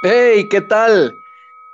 [0.00, 1.12] Hey, ¿qué tal?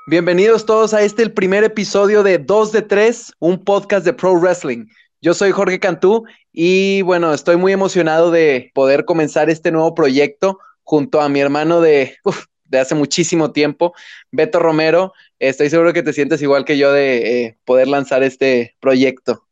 [0.06, 4.34] Bienvenidos todos a este, el primer episodio de 2 de 3, un podcast de Pro
[4.40, 4.86] Wrestling.
[5.20, 10.58] Yo soy Jorge Cantú y bueno, estoy muy emocionado de poder comenzar este nuevo proyecto
[10.84, 12.16] junto a mi hermano de,
[12.64, 13.92] de hace muchísimo tiempo,
[14.32, 15.12] Beto Romero.
[15.38, 19.44] Estoy seguro que te sientes igual que yo de eh, poder lanzar este proyecto.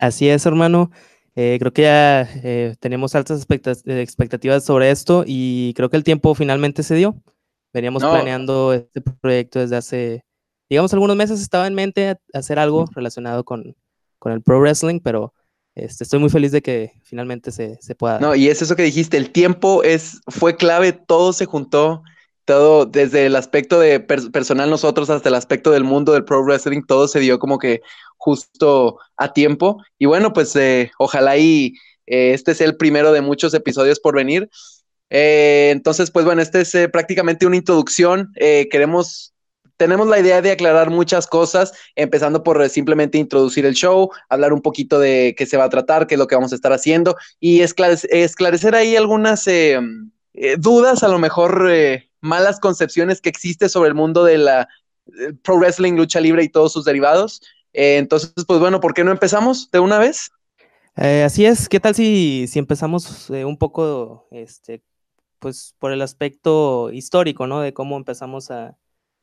[0.00, 0.90] Así es, hermano.
[1.36, 3.46] Eh, creo que ya eh, tenemos altas
[3.86, 7.22] expectativas sobre esto y creo que el tiempo finalmente se dio.
[7.72, 8.10] Veníamos No.
[8.12, 10.24] planeando este proyecto desde hace,
[10.68, 13.76] digamos, algunos meses estaba en mente hacer algo relacionado con,
[14.18, 15.34] con el pro wrestling, pero
[15.74, 18.18] este, estoy muy feliz de que finalmente se, se pueda.
[18.18, 22.02] No, y es eso que dijiste, el tiempo es, fue clave, todo se juntó,
[22.44, 26.42] todo, desde el aspecto de per- personal nosotros hasta el aspecto del mundo del pro
[26.42, 27.82] wrestling, todo se dio como que
[28.16, 29.82] justo a tiempo.
[29.98, 31.74] Y bueno, pues eh, ojalá y
[32.06, 34.48] eh, este sea el primero de muchos episodios por venir.
[35.10, 38.32] Eh, entonces, pues bueno, este es eh, prácticamente una introducción.
[38.36, 39.34] Eh, queremos,
[39.76, 44.52] tenemos la idea de aclarar muchas cosas, empezando por eh, simplemente introducir el show, hablar
[44.52, 46.72] un poquito de qué se va a tratar, qué es lo que vamos a estar
[46.72, 49.46] haciendo y esclarec- esclarecer ahí algunas
[50.58, 51.70] dudas, a lo mejor
[52.20, 54.68] malas concepciones que existe sobre el mundo de la
[55.42, 57.40] pro wrestling, lucha libre y todos sus derivados.
[57.72, 60.30] Entonces, pues bueno, ¿por qué no empezamos de una vez?
[60.94, 64.82] Así es, ¿qué tal si, si empezamos un poco, este,
[65.38, 67.60] pues por el aspecto histórico, ¿no?
[67.60, 68.76] De cómo empezamos a,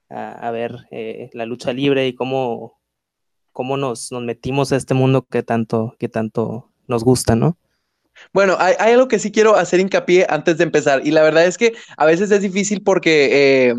[0.10, 2.80] a, ver eh, la lucha libre y cómo,
[3.52, 7.58] cómo nos, nos metimos a este mundo que tanto, que tanto nos gusta, ¿no?
[8.34, 11.46] Bueno, hay, hay algo que sí quiero hacer hincapié antes de empezar y la verdad
[11.46, 13.76] es que a veces es difícil porque eh,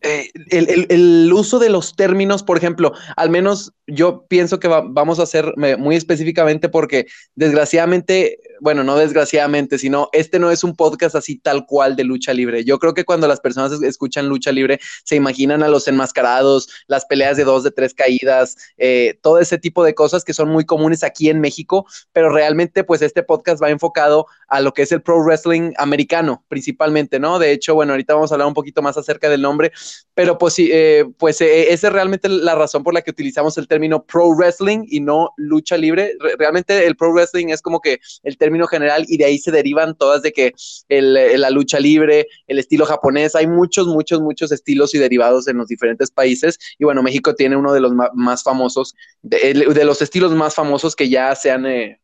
[0.00, 4.68] eh, el, el- el uso de los términos, por ejemplo, al menos yo pienso que
[4.68, 10.64] va- vamos a hacer muy específicamente porque desgraciadamente, bueno, no desgraciadamente, sino este no es
[10.64, 12.64] un podcast así tal cual de lucha libre.
[12.64, 16.68] Yo creo que cuando las personas es- escuchan lucha libre se imaginan a los enmascarados,
[16.86, 20.48] las peleas de dos, de tres caídas, eh, todo ese tipo de cosas que son
[20.48, 24.82] muy comunes aquí en México, pero realmente pues este podcast va enfocado a lo que
[24.82, 27.38] es el pro wrestling americano principalmente, ¿no?
[27.38, 29.65] De hecho, bueno, ahorita vamos a hablar un poquito más acerca del nombre,
[30.14, 33.58] pero pues sí, eh, pues eh, esa es realmente la razón por la que utilizamos
[33.58, 36.12] el término pro wrestling y no lucha libre.
[36.18, 39.50] Re- realmente el pro wrestling es como que el término general y de ahí se
[39.52, 40.52] derivan todas de que
[40.88, 45.48] el, el- la lucha libre, el estilo japonés, hay muchos, muchos, muchos estilos y derivados
[45.48, 49.84] en los diferentes países y bueno, México tiene uno de los más famosos, de, de
[49.84, 52.00] los estilos más famosos que ya se han eh,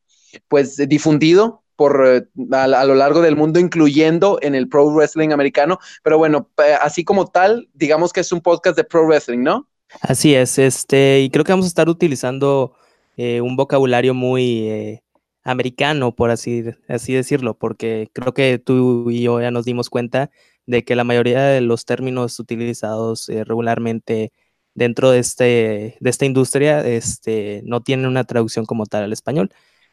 [0.48, 2.22] pues difundido por eh,
[2.52, 5.78] a, lo largo del mundo, incluyendo en el pro wrestling americano.
[6.04, 9.66] Pero bueno, pa- así como tal, digamos que es un podcast de pro wrestling, ¿no?
[10.00, 12.74] Así es, este, y creo que vamos a estar utilizando
[13.16, 15.02] eh, un vocabulario muy eh,
[15.42, 20.30] americano, por así, así decirlo, porque creo que tú y yo ya nos dimos cuenta
[20.66, 24.30] de que la mayoría de los términos utilizados eh, regularmente
[24.74, 29.50] dentro de, este, de esta industria este, no tienen una traducción como tal al español.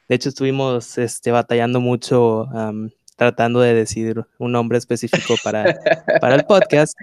[0.09, 2.47] De hecho, estuvimos este, batallando mucho
[3.15, 5.77] tratando de decidir un nombre específico para,
[6.19, 6.93] para el podcast.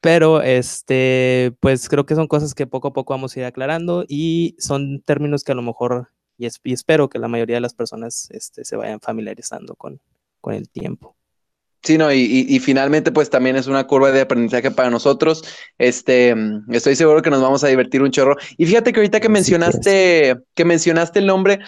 [0.00, 4.04] Pero este, pues creo que son cosas que poco a poco vamos a ir aclarando
[4.06, 6.08] y son términos que a lo mejor,
[6.38, 10.00] y, es- y espero que la mayoría de las personas este, se vayan familiarizando con,
[10.40, 11.16] con el tiempo.
[11.82, 15.42] Sí, no, y, y, y finalmente, pues también es una curva de aprendizaje para nosotros.
[15.78, 16.34] Este,
[16.70, 18.36] estoy seguro que nos vamos a divertir un chorro.
[18.56, 21.58] Y fíjate que ahorita que mencionaste, que mencionaste el nombre,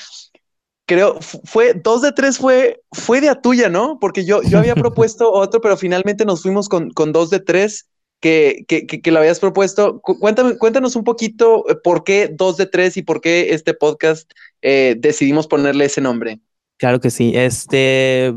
[0.91, 3.99] creo, fu- fue, dos de tres fue, fue de a tuya, ¿no?
[4.01, 7.87] Porque yo, yo había propuesto otro, pero finalmente nos fuimos con, con dos de tres
[8.21, 10.01] que, que, que, que lo habías propuesto.
[10.01, 13.73] Cu- Cuéntame, cuéntanos un poquito eh, por qué dos de tres y por qué este
[13.73, 14.29] podcast
[14.63, 16.41] eh, decidimos ponerle ese nombre.
[16.77, 17.33] Claro que sí.
[17.37, 18.35] Este,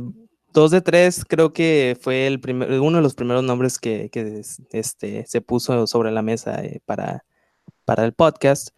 [0.53, 4.39] dos de tres creo que fue el primer, uno de los primeros nombres que, que
[4.41, 7.25] es- este, se puso sobre la mesa eh, para,
[7.83, 8.69] para el podcast.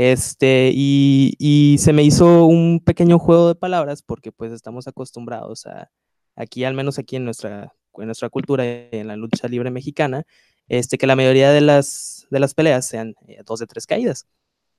[0.00, 5.66] Este, y, y se me hizo un pequeño juego de palabras porque pues estamos acostumbrados
[5.66, 5.90] a,
[6.36, 10.24] aquí, al menos aquí en nuestra, en nuestra cultura, en la lucha libre mexicana,
[10.68, 14.28] este, que la mayoría de las, de las peleas sean eh, dos de tres caídas.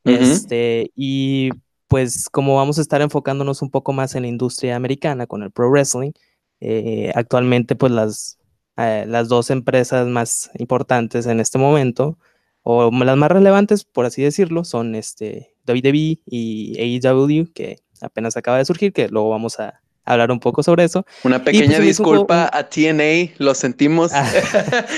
[0.05, 0.15] Ujú.
[0.15, 1.49] Este, y
[1.89, 5.51] pues como vamos a estar enfocándonos un poco más en la industria americana con el
[5.51, 6.13] pro wrestling,
[6.61, 8.39] eh, actualmente pues las,
[8.77, 12.17] eh, las dos empresas más importantes en este momento,
[12.63, 18.57] o las más relevantes, por así decirlo, son este, WWE y AEW, que apenas acaba
[18.57, 21.05] de surgir, que luego vamos a hablar un poco sobre eso.
[21.23, 24.11] Una pues, pequeña un disculpa a TNA, lo sentimos.
[24.13, 24.27] Ah,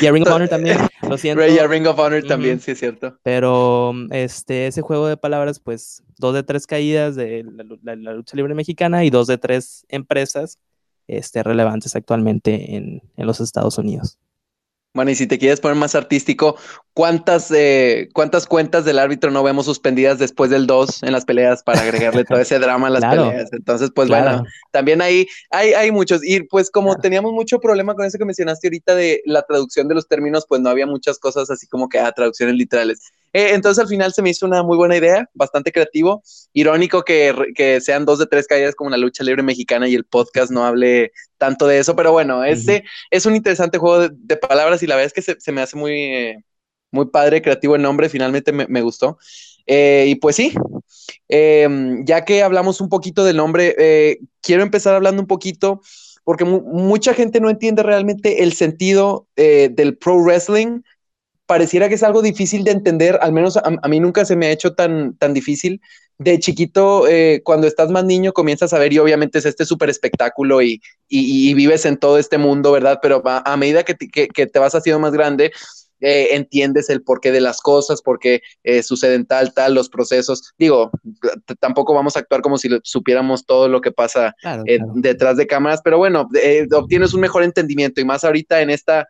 [0.02, 0.78] Y a Ring of Honor también,
[1.08, 1.42] lo siento.
[1.42, 3.18] Ray, a Ring of Honor también, sí es cierto.
[3.24, 7.44] Pero este, ese juego de palabras, pues dos de tres caídas de
[7.84, 10.60] la- la lucha libre mexicana y dos de tres empresas
[11.08, 14.18] este, relevantes actualmente en, en los Estados Unidos.
[14.94, 16.58] Bueno, y si te quieres poner más artístico,
[16.94, 21.64] ¿cuántas, eh, ¿cuántas cuentas del árbitro no vemos suspendidas después del 2 en las peleas
[21.64, 23.54] para agregarle todo ese drama a las peleas?
[23.54, 26.22] Entonces, pues bueno, también ahí hay, hay muchos.
[26.28, 29.96] Y pues como teníamos mucho problema con eso que mencionaste ahorita de la traducción de
[29.96, 33.00] los términos, pues no había muchas cosas así como que ah, traducciones literales.
[33.34, 36.22] Eh, entonces al final se me hizo una muy buena idea, bastante creativo.
[36.54, 40.06] Irónico que, que, sean dos de tres caídas como la lucha libre mexicana y el
[40.06, 44.84] podcast no hable tanto de eso, pero bueno, este es un interesante juego de, palabras
[44.84, 46.44] y la verdad es que se, se me hace muy, eh,
[46.92, 49.18] muy padre, creativo el nombre, finalmente me, me gustó.
[49.66, 50.54] Eh, y pues sí,
[51.30, 55.82] em, ya que hablamos un poquito del nombre, quiero empezar hablando un poquito
[56.24, 60.82] porque mucha gente no entiende realmente el sentido del pro wrestling
[61.52, 64.52] pareciera que es algo difícil de entender, al menos a, mí nunca se me ha
[64.52, 65.82] hecho tan, tan difícil.
[66.18, 69.90] De chiquito, eh, cuando estás más niño, comienzas a ver y obviamente es este súper
[69.90, 73.00] espectáculo y, y, vives en todo este mundo, ¿verdad?
[73.02, 75.52] Pero a, medida que te, que, te, vas haciendo más grande,
[76.00, 80.54] eh, entiendes el porqué de las cosas, por qué eh, suceden tal, tal, los procesos.
[80.58, 80.90] Digo,
[81.60, 84.34] tampoco vamos a actuar como si supiéramos todo lo que pasa
[84.96, 86.30] detrás de cámaras, pero bueno,
[86.72, 89.06] obtienes un mejor entendimiento y más ahorita en esta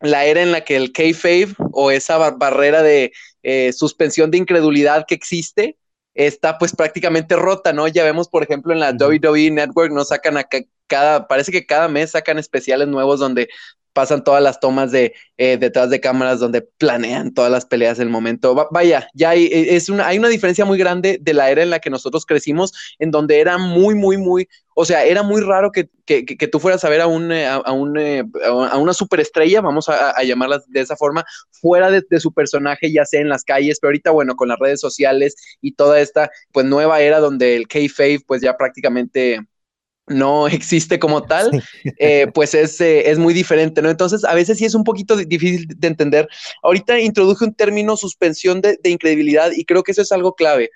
[0.00, 3.12] la era en la que el kayfabe o esa barrera de
[3.42, 5.78] eh, suspensión de incredulidad que existe
[6.14, 7.88] está pues prácticamente rota, ¿no?
[7.88, 10.46] Ya vemos, por ejemplo, en la WWE Network, no sacan a
[10.86, 13.48] cada, parece que cada mes sacan especiales nuevos donde
[13.96, 18.10] pasan todas las tomas de eh, detrás de cámaras donde planean todas las peleas del
[18.10, 18.68] momento.
[18.70, 21.70] vaya, ya hay, e, es una, hay una diferencia muy grande de la era en
[21.70, 25.72] la que nosotros crecimos, en donde era muy, muy, muy, o sea, era muy raro
[25.72, 28.92] que, que, que tú fueras a ver a, un, eh, a, un, eh, a una
[28.92, 33.22] superestrella, vamos a, a, llamarla de esa forma, fuera de, de, su personaje, ya sea
[33.22, 37.00] en las calles, pero ahorita, bueno, con las redes sociales y toda esta, pues, nueva
[37.00, 39.40] era donde el K-Fave, pues, ya prácticamente
[40.06, 41.62] no existe como tal,
[41.98, 43.90] eh, pues es, eh, es, muy diferente, ¿no?
[43.90, 46.28] Entonces, a veces sí es un poquito difícil de entender.
[46.62, 50.70] Ahorita introduje un término suspensión de, incredibilidad y creo que eso es algo clave,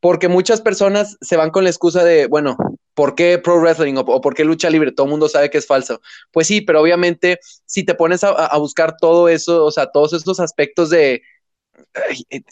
[0.00, 2.56] porque muchas personas se van con la excusa de, bueno,
[2.94, 4.92] ¿por qué pro wrestling o, por qué lucha libre?
[4.92, 6.00] Todo el mundo sabe que es falso.
[6.30, 10.12] Pues sí, pero obviamente si te pones a, a buscar todo eso, o sea, todos
[10.12, 11.22] estos aspectos de,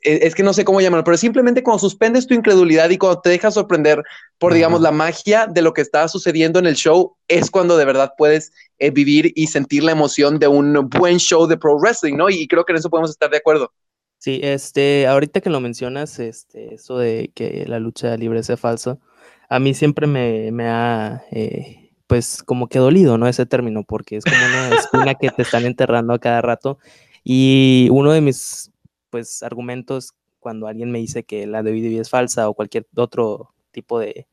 [0.03, 3.31] es que no sé cómo llamarlo, pero simplemente cuando suspendes tu incredulidad y cuando te
[3.31, 4.03] dejas sorprender
[4.39, 7.85] por, digamos, la magia de lo que está sucediendo en el show, es cuando de
[7.85, 12.17] verdad puedes eh, vivir y sentir la emoción de un buen show de pro wrestling,
[12.17, 12.31] ¿no?
[12.31, 13.73] Y, creo que en eso podemos estar de acuerdo.
[14.19, 19.01] Sí, este, ahorita que lo mencionas, este, eso de que la lucha libre sea falso,
[19.49, 23.29] a mí siempre me, me ha, eh, pues, como que dolido, ¿no?
[23.29, 26.79] Ese término, porque es como una espina que te están enterrando a cada rato.
[27.23, 28.71] Y uno de mis
[29.15, 34.01] pues argumentos cuando alguien me dice que la WWE es falsa o cualquier otro tipo
[34.01, 34.27] de,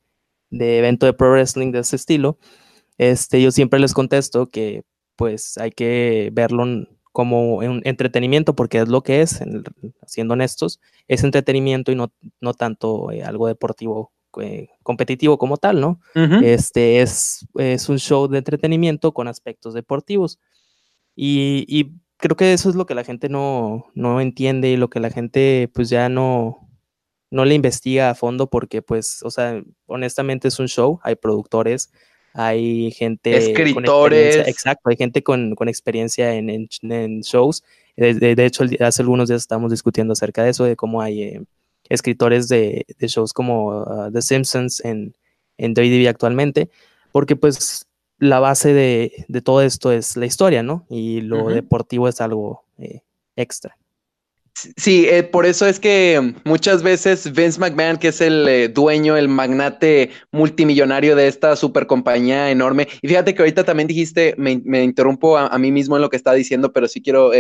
[0.50, 2.40] evento de pro wrestling de ese estilo,
[2.98, 4.82] este, yo siempre les contesto que
[5.16, 9.40] pues hay que verlo como un entretenimiento porque es lo que es,
[10.08, 14.12] siendo honestos, es entretenimiento y no, no tanto eh, algo deportivo
[14.42, 16.02] eh, competitivo como tal, ¿no?
[16.42, 20.40] Este es, es un show de entretenimiento con aspectos deportivos.
[21.16, 24.90] Y, y creo que eso es lo que la gente no, no entiende y lo
[24.90, 26.70] que la gente pues ya no,
[27.32, 31.92] no le investiga a fondo porque pues, o sea, honestamente es un show, hay productores,
[32.34, 33.36] hay gente...
[33.36, 34.48] Escritores.
[34.48, 37.64] exacto, hay gente con, con experiencia en, en, shows.
[37.98, 41.44] De, de, hecho, hace algunos días estamos discutiendo acerca de eso, de cómo hay eh,
[41.90, 45.14] escritores de, de, shows como uh, The Simpsons en,
[45.58, 46.70] en WWE actualmente,
[47.12, 47.86] porque pues
[48.22, 50.86] la base de, todo esto es la historia, ¿no?
[50.90, 53.02] Y lo deportivo es algo eh,
[53.36, 53.76] extra.
[54.78, 59.18] Sí, eh, por eso es que muchas veces Vince McMahon, que es el eh, dueño,
[59.18, 64.84] el magnate multimillonario de esta super compañía enorme, y fíjate que ahorita también dijiste, me,
[64.84, 67.32] interrumpo a, mí mismo en lo que está diciendo, pero sí quiero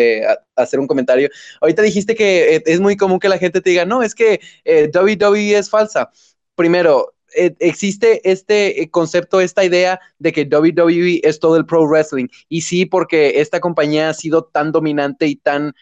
[0.56, 1.30] hacer un comentario.
[1.62, 5.60] Ahorita dijiste que es muy común que la gente te diga, no, es que WWE
[5.60, 6.10] es falsa.
[6.56, 11.88] Primero, eh, existe este eh, concepto, esta idea de que WWE es todo el pro
[11.88, 12.28] wrestling.
[12.50, 15.74] Y sí, porque esta compañía ha sido tan dominante y tan,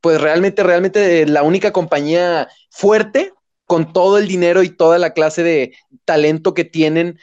[0.00, 3.32] pues realmente, realmente eh, la única compañía fuerte
[3.66, 5.72] con todo el dinero y toda la clase de
[6.04, 7.18] talento que tienen,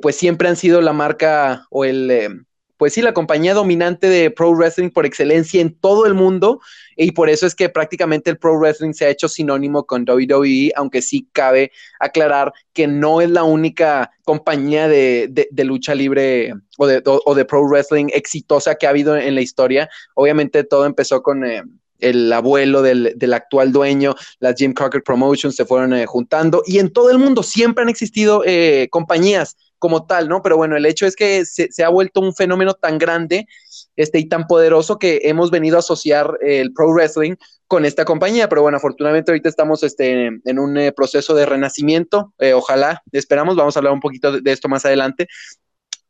[0.00, 2.46] pues siempre han sido la marca o el,
[2.82, 6.60] pues sí, la compañía dominante de pro wrestling por excelencia en todo el mundo
[6.96, 10.72] y por eso es que prácticamente el pro wrestling se ha hecho sinónimo con WWE,
[10.74, 11.70] aunque sí cabe
[12.00, 18.08] aclarar que no es la única compañía de, lucha libre o de, de, pro wrestling
[18.12, 19.88] exitosa que ha habido en la historia.
[20.14, 21.44] Obviamente todo empezó con...
[21.44, 21.62] Eh,
[22.02, 26.92] el abuelo del, actual dueño, las Jim Crockett Promotions se fueron eh, juntando y en
[26.92, 30.42] todo el mundo siempre han existido eh, compañías como tal, ¿no?
[30.42, 33.48] Pero bueno, el hecho es que se, ha vuelto un fenómeno tan grande
[33.96, 37.34] este, y tan poderoso que hemos venido a asociar el pro wrestling
[37.72, 42.34] con esta compañía, pero bueno, afortunadamente ahorita estamos este, en un eh, proceso de renacimiento,
[42.38, 45.26] eh, ojalá, esperamos, vamos a hablar un poquito de, esto más adelante,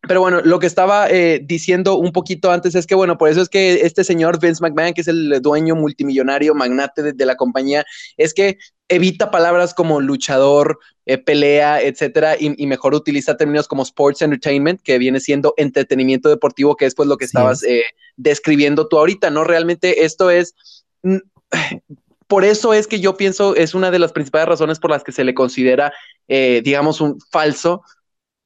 [0.08, 3.40] pero bueno, lo que estaba eh, diciendo un poquito antes es que, bueno, por eso
[3.40, 7.84] es que este señor Vince McMahon, que es el dueño multimillonario, magnate de, la compañía,
[8.16, 14.22] es que evita palabras como luchador, eh, pelea, etcétera, y, mejor utiliza términos como sports
[14.22, 17.84] entertainment, que viene siendo entretenimiento deportivo, que es pues lo que estabas eh,
[18.16, 19.44] describiendo tú ahorita, ¿no?
[19.44, 20.56] Realmente esto es.
[22.26, 25.12] Por eso es que yo pienso, es una de las principales razones por las que
[25.12, 25.92] se le considera,
[26.26, 27.82] digamos, un falso,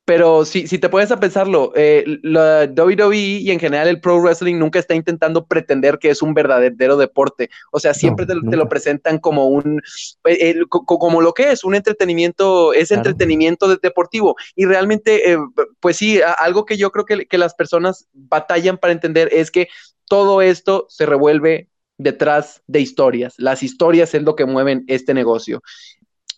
[0.06, 4.20] pero si, si te puedes a pensarlo, eh, la WWE y en general el pro
[4.20, 7.50] wrestling nunca está intentando pretender que es un verdadero deporte.
[7.72, 9.82] O sea, siempre te, lo presentan como un,
[10.24, 14.36] eh, como lo que es, un entretenimiento, es entretenimiento deportivo.
[14.54, 15.38] Y realmente, eh,
[15.80, 19.66] pues sí, algo que yo creo que, que las personas batallan para entender es que
[20.04, 23.34] todo esto se revuelve detrás de historias.
[23.38, 25.62] Las historias es lo que mueven este negocio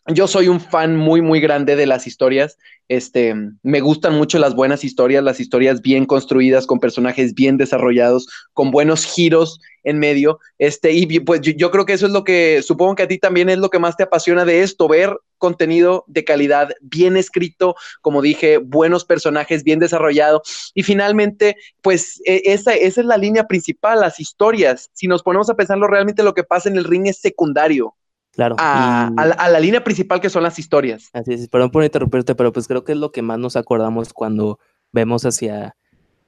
[0.08, 2.56] yo soy un fan muy, muy grande de las historias.
[2.88, 8.26] Este, me gustan mucho las buenas historias, las historias bien construidas, con personajes bien desarrollados,
[8.54, 10.38] con buenos giros en medio.
[10.58, 13.50] Este, y pues yo, creo que eso es lo que, supongo que a ti también
[13.50, 18.22] es lo que más te apasiona de esto, ver contenido de calidad, bien escrito, como
[18.22, 20.42] dije, buenos personajes, bien desarrollado.
[20.72, 24.90] Y finalmente, pues e, esa, esa es la línea principal, las historias.
[24.94, 27.94] Si nos ponemos a pensarlo, realmente lo que pasa en el ring es secundario.
[28.38, 28.54] Claro.
[28.57, 29.11] A,
[29.50, 31.11] la, línea principal que son las historias.
[31.12, 34.12] Así es, perdón por interrumpirte, pero pues creo que es lo que más nos acordamos
[34.12, 34.61] cuando
[34.92, 35.75] vemos hacia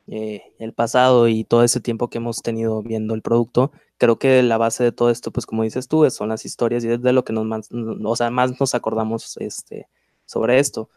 [0.08, 3.70] eh, el pasado y todo ese tiempo que hemos tenido viendo el producto.
[3.96, 6.88] Creo que la base de todo esto, pues como dices tú, son las historias y
[6.88, 9.86] es de lo que nos más, o sea, más nos acordamos este,
[10.24, 10.90] sobre esto.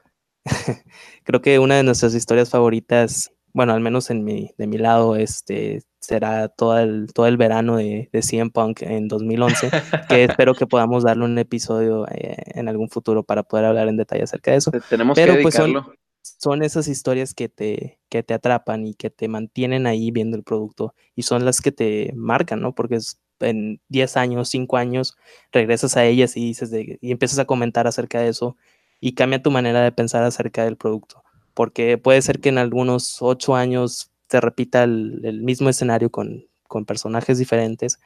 [1.25, 5.15] creo que una de nuestras historias favoritas bueno, al menos en mi, de mi lado,
[5.15, 9.69] este, será todo el, todo el verano de, de CM Punk en 2011,
[10.09, 13.97] que espero que podamos darle un episodio eh, en algún futuro para poder hablar en
[13.97, 14.71] detalle acerca de eso.
[14.89, 15.75] Tenemos Pero, que pues son,
[16.21, 20.43] son, esas historias que te, que te atrapan y que te mantienen ahí viendo el
[20.43, 22.73] producto y son las que te marcan, ¿no?
[22.73, 22.97] Porque
[23.39, 25.15] en 10 años, 5 años,
[25.51, 28.57] regresas a ellas y dices de, y empiezas a comentar acerca de eso
[28.99, 33.21] y cambia tu manera de pensar acerca del producto porque puede ser que en algunos
[33.21, 36.47] ocho años te repita el, mismo escenario con,
[36.87, 37.99] personajes diferentes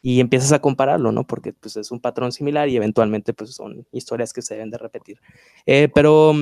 [0.00, 1.26] y empiezas a compararlo, ¿no?
[1.26, 4.78] Porque pues es un patrón similar y eventualmente pues son historias que se deben de
[4.78, 5.20] repetir.
[5.66, 6.34] Eh, pero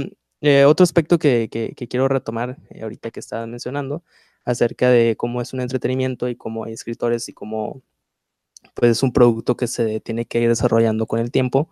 [0.43, 1.49] eh, otro aspecto que,
[1.89, 4.03] quiero retomar eh, ahorita que estabas mencionando
[4.45, 7.81] acerca de cómo es un entretenimiento y cómo hay escritores y cómo
[8.75, 11.71] pues es un producto que se tiene que ir desarrollando con el tiempo,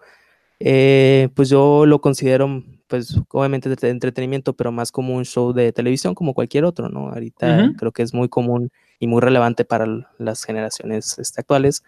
[0.59, 6.15] pues yo lo considero pues obviamente de entretenimiento, pero más como un show de televisión
[6.15, 7.11] como cualquier otro, ¿no?
[7.11, 9.87] Ahorita creo que es muy común y muy relevante para
[10.19, 11.85] las generaciones este, actuales.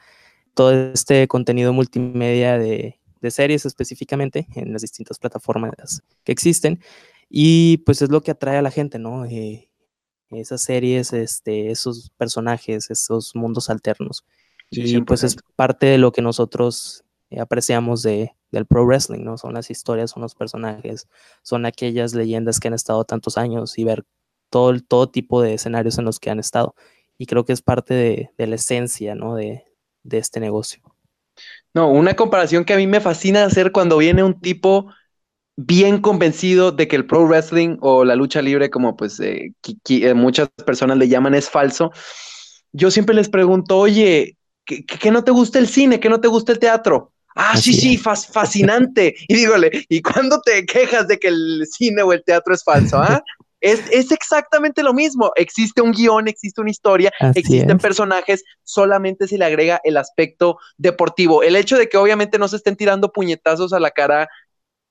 [0.54, 2.96] Todo este contenido multimedia de,
[3.28, 6.80] series específicamente en las distintas plataformas que existen
[7.28, 9.26] y pues es lo que atrae a la gente, ¿no?
[9.26, 9.68] Eh,
[10.30, 14.24] esas series, este, esos personajes, esos mundos alternos.
[14.70, 17.04] y pues es parte de lo que nosotros
[17.38, 19.38] apreciamos de, del pro wrestling, ¿no?
[19.38, 21.08] Son las historias, son los personajes,
[21.42, 24.04] son aquellas leyendas que han estado tantos años y ver
[24.50, 26.74] todo, todo tipo de escenarios en los que han estado.
[27.16, 29.34] Y creo que es parte de, la esencia, ¿no?
[29.34, 29.64] De,
[30.10, 30.82] este negocio.
[31.74, 34.90] No, una comparación que a mí me fascina hacer cuando viene un tipo
[35.56, 39.52] bien convencido de que el pro wrestling o la lucha libre, como pues eh,
[39.88, 41.92] eh, muchas personas le llaman, es falso.
[42.72, 46.00] Yo siempre les pregunto, oye, ¿qué, no te gusta el cine?
[46.00, 47.12] ¿Qué no te gusta el teatro?
[47.34, 49.14] Ah, sí, sí, fascinante.
[49.28, 52.98] Y dígole, ¿y cuándo te quejas de que el cine o el teatro es falso?
[52.98, 53.22] Ah?
[53.62, 55.32] Es, es, exactamente lo mismo.
[55.36, 61.42] Existe un guion, existe una historia, existen personajes, solamente se le agrega el aspecto deportivo.
[61.42, 64.30] El hecho de que obviamente no se estén tirando puñetazos a la cara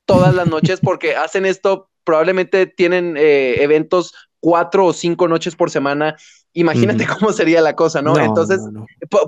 [0.06, 5.72] todas las noches porque hacen esto, probablemente tienen eh, eventos cuatro o cinco noches por
[5.72, 6.16] semana.
[6.54, 8.18] Imagínate cómo sería la cosa, ¿no?
[8.20, 8.62] Entonces,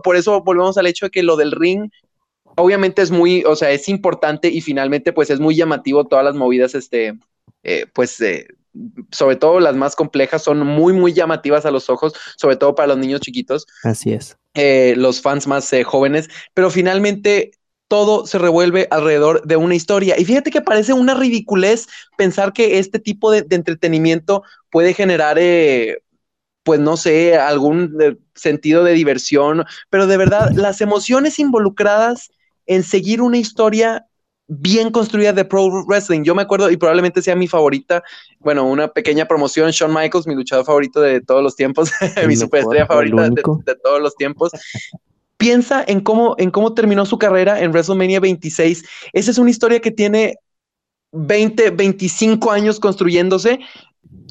[0.03, 1.89] por, eso volvemos al hecho de que lo del ring
[2.55, 6.35] obviamente es muy, o sea, es importante y finalmente pues es muy llamativo todas las
[6.35, 7.17] movidas, este,
[7.63, 8.47] eh, pues, eh,
[9.11, 12.87] sobre todo las más complejas, son muy, muy llamativas a los ojos, sobre todo para
[12.87, 13.67] los niños chiquitos.
[13.83, 14.37] Así es.
[14.53, 17.51] Eh, los fans más jóvenes, pero finalmente
[17.87, 20.17] todo se revuelve alrededor de una historia.
[20.17, 25.37] Y fíjate que parece una ridiculez pensar que este tipo de, de entretenimiento puede generar
[26.63, 32.29] pues no sé, algún sentido de diversión, pero de verdad, las emociones involucradas
[32.73, 34.05] en seguir una historia
[34.47, 36.23] bien construida de pro wrestling.
[36.23, 38.01] Yo me acuerdo, y probablemente sea mi favorita,
[38.39, 41.91] bueno, una pequeña promoción, Shawn Michaels, mi luchador favorito de todos los tiempos,
[42.27, 44.51] mi superestrella favorita de, de, todos los tiempos.
[45.35, 48.85] Piensa en cómo, en cómo terminó su carrera en WrestleMania 26.
[49.11, 50.37] Esa es una historia que tiene
[51.11, 53.59] 20, 25 años construyéndose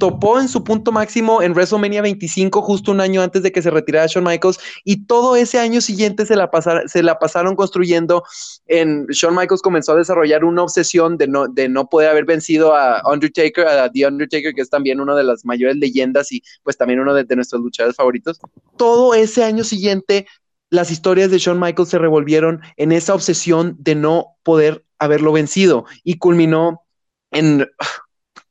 [0.00, 3.70] topó en su punto máximo en WrestleMania 25, justo un año antes de que se
[3.70, 8.24] retirara Shawn Michaels, y todo ese año siguiente se la, pasaron construyendo.
[8.66, 12.74] En, Shawn Michaels comenzó a desarrollar una obsesión de no, de no poder haber vencido
[12.74, 16.76] a Undertaker, a The Undertaker, que es también una de las mayores leyendas y pues
[16.76, 18.40] también uno de nuestros luchadores favoritos.
[18.76, 20.26] Todo ese año siguiente,
[20.70, 25.84] las historias de Shawn Michaels se revolvieron en esa obsesión de no poder haberlo vencido
[26.04, 26.82] y culminó
[27.32, 27.66] en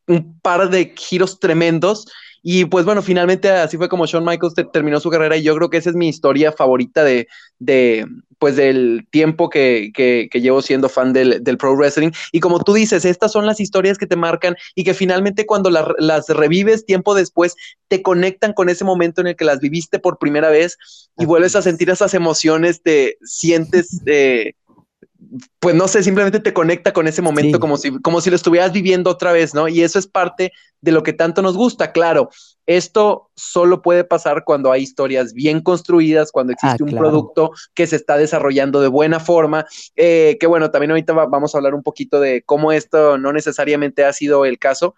[0.09, 2.07] un par de giros tremendos.
[2.41, 5.69] Y pues bueno, finalmente así fue como Shawn Michaels terminó su carrera y yo creo
[5.69, 7.27] que esa es mi historia favorita de,
[7.59, 8.05] de
[8.39, 12.11] pues del tiempo que, que, llevo siendo fan del, del, pro wrestling.
[12.31, 15.69] Y como tú dices, estas son las historias que te marcan y que finalmente cuando
[15.69, 17.55] las revives tiempo después,
[17.89, 20.77] te conectan con ese momento en el que las viviste por primera vez
[21.17, 24.01] y vuelves a sentir esas emociones, te sientes...
[24.11, 24.53] Eh,
[25.59, 28.71] pues no sé, simplemente te conecta con ese momento como, si, como si lo estuvieras
[28.71, 29.67] viviendo otra vez, ¿no?
[29.67, 31.91] Y eso es parte de lo que tanto nos gusta.
[31.91, 32.29] Claro,
[32.65, 37.87] esto solo puede pasar cuando hay historias bien construidas, cuando existe ah, un producto que
[37.87, 39.65] se está desarrollando de buena forma.
[39.95, 44.05] Eh, que bueno, también ahorita vamos a hablar un poquito de cómo esto no necesariamente
[44.05, 44.95] ha sido el caso,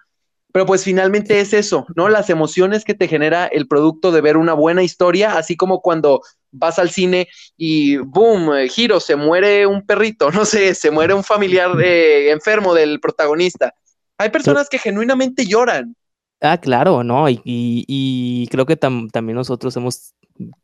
[0.51, 2.09] pero pues finalmente es eso, ¿no?
[2.09, 6.21] Las emociones que te genera el producto de ver una buena historia, así como cuando
[6.51, 7.27] vas al cine
[7.57, 12.31] y boom, eh, giro, se muere un perrito, no sé, se muere un familiar eh,
[12.31, 13.73] enfermo del protagonista.
[14.17, 15.95] Hay personas que genuinamente lloran.
[16.41, 17.27] Ah, claro, ¿no?
[17.29, 20.13] Y, creo que también nosotros hemos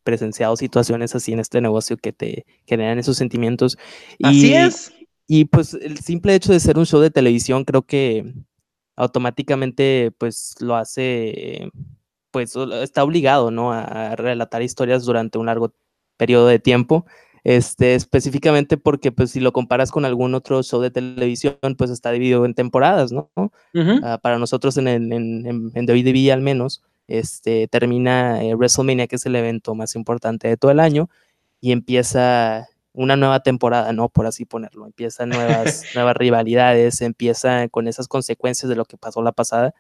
[0.04, 3.78] presenciado situaciones así en este negocio que te generan esos sentimientos.
[4.24, 4.92] así es.
[5.28, 8.34] Y pues el simple hecho de ser un show de televisión creo que
[8.96, 11.70] automáticamente pues lo hace,
[12.32, 13.74] pues está obligado, ¿no?
[13.74, 15.74] A relatar historias durante un largo
[16.18, 17.06] periodo de tiempo.
[17.44, 22.12] Este, específicamente porque pues si lo comparas con algún otro show de televisión, pues está
[22.12, 23.32] dividido en temporadas, ¿no?
[24.04, 29.16] Ah, para nosotros en, en, en, en WWE al menos, este, termina eh, WrestleMania, que
[29.16, 31.10] es el evento más importante de todo el año,
[31.62, 34.10] y empieza una nueva temporada, ¿no?
[34.10, 34.86] Por así ponerlo.
[34.86, 39.74] Empiezan nuevas, nuevas rivalidades, empieza con esas consecuencias de lo que pasó la pasada.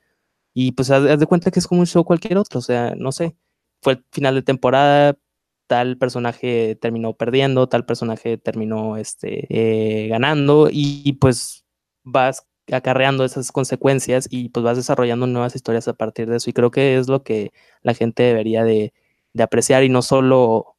[0.53, 3.11] Y pues haz, de cuenta que es como un show cualquier otro, o sea, no
[3.11, 3.35] sé.
[3.81, 5.17] Fue el final de temporada,
[5.67, 11.65] tal personaje terminó perdiendo, tal personaje terminó este, eh, ganando y, pues
[12.03, 16.53] vas acarreando esas consecuencias y pues vas desarrollando nuevas historias a partir de eso y
[16.53, 17.51] creo que es lo que
[17.81, 18.93] la gente debería de,
[19.33, 20.76] de apreciar y no solo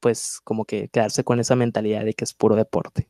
[0.00, 3.06] pues como que quedarse con esa mentalidad de que es puro deporte.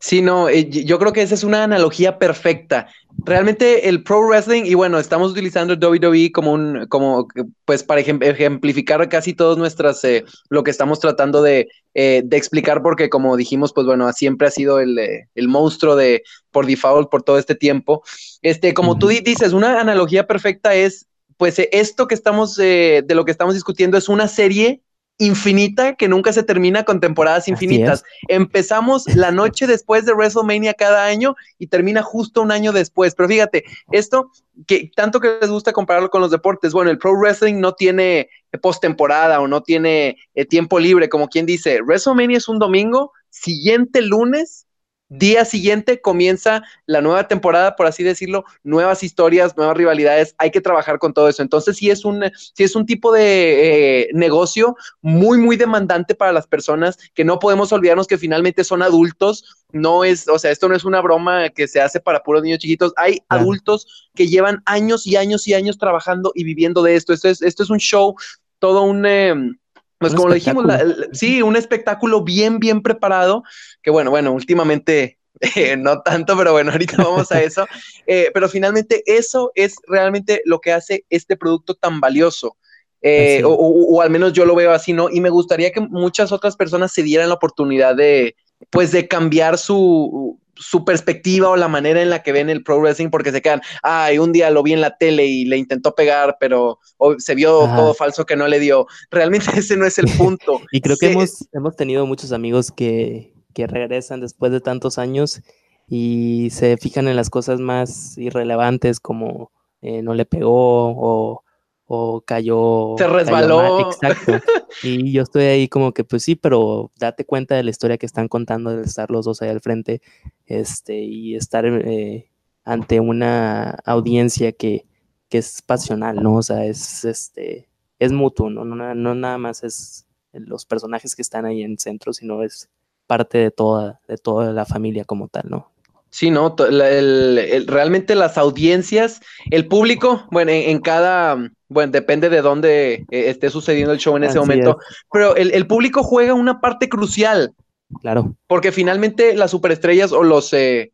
[0.00, 2.88] Sí, no, eh, yo creo que esa es una analogía perfecta.
[3.24, 7.28] Realmente el pro wrestling, y bueno, estamos utilizando el WWE como un, como,
[7.64, 12.82] pues para ejemplificar casi todas nuestras, eh, lo que estamos tratando de, eh, de, explicar,
[12.82, 14.98] porque como dijimos, pues bueno, siempre ha sido el,
[15.34, 18.02] el, monstruo de, por default, por todo este tiempo.
[18.42, 23.30] Este, como tú dices, una analogía perfecta es, pues esto que estamos, de lo que
[23.30, 24.82] estamos discutiendo es una serie
[25.18, 28.04] infinita que nunca se termina con temporadas infinitas.
[28.28, 33.14] Empezamos la noche después de WrestleMania cada año y termina justo un año después.
[33.14, 34.30] Pero fíjate, esto
[34.66, 38.28] que tanto que les gusta compararlo con los deportes, bueno, el pro wrestling no tiene
[38.62, 44.00] postemporada o no tiene eh, tiempo libre, como quien dice, WrestleMania es un domingo, siguiente
[44.02, 44.67] lunes
[45.10, 50.60] Día siguiente comienza la nueva temporada, por así decirlo, nuevas historias, nuevas rivalidades, hay que
[50.60, 51.40] trabajar con todo eso.
[51.40, 56.32] Entonces, sí es un, sí es un tipo de eh, negocio muy, muy demandante para
[56.32, 60.68] las personas, que no podemos olvidarnos que finalmente son adultos, no es, o sea, esto
[60.68, 64.62] no es una broma que se hace para puros niños chiquitos, hay adultos que llevan
[64.66, 67.14] años y años y años trabajando y viviendo de esto.
[67.14, 68.14] Esto es, esto es un show,
[68.58, 69.06] todo un...
[69.06, 69.56] Em,
[69.98, 70.66] pues como lo dijimos,
[71.12, 73.42] sí, un espectáculo bien, bien preparado,
[73.82, 75.18] que bueno, bueno, últimamente
[75.56, 77.66] eh, no tanto, pero bueno, ahorita vamos a eso.
[78.06, 82.56] Eh, pero finalmente eso es realmente lo que hace este producto tan valioso.
[83.00, 85.08] Eh, o, o, al menos yo lo veo así, ¿no?
[85.08, 88.34] Y me gustaría que muchas otras personas se dieran la oportunidad de,
[88.70, 92.78] pues, de cambiar su, su perspectiva o la manera en la que ven el pro
[92.80, 95.94] wrestling porque se quedan, ay, un día lo vi en la tele y le intentó
[95.94, 96.78] pegar, pero
[97.18, 98.86] se vio todo falso que no le dio.
[99.10, 100.60] Realmente ese no es el punto.
[100.72, 105.42] y creo que hemos, hemos tenido muchos amigos que, que regresan después de tantos años
[105.88, 111.44] y se fijan en las cosas más irrelevantes como eh, no le pegó o,
[111.88, 112.94] o cayó.
[112.98, 113.90] Se resbaló.
[113.90, 114.32] Exacto.
[114.82, 118.06] y yo estoy ahí como que, pues sí, pero date cuenta de la historia que
[118.06, 120.02] están contando de estar los dos ahí al frente
[120.46, 122.30] este, y estar eh,
[122.64, 124.86] ante una audiencia que,
[125.30, 126.36] que, es pasional, ¿no?
[126.36, 128.66] O sea, es, este, es mutuo, ¿no?
[128.66, 132.68] No, no nada más es los personajes que están ahí en centro, sino es
[133.06, 135.72] parte de toda, de toda la familia como tal, ¿no?
[136.10, 141.36] Sí, no, realmente las audiencias, el público, bueno, en, cada,
[141.68, 144.78] bueno, depende de dónde eh, esté sucediendo el show en ese momento,
[145.12, 147.52] pero el, público juega una parte crucial.
[148.00, 148.34] Claro.
[148.46, 150.92] Porque finalmente las superestrellas o los, eh,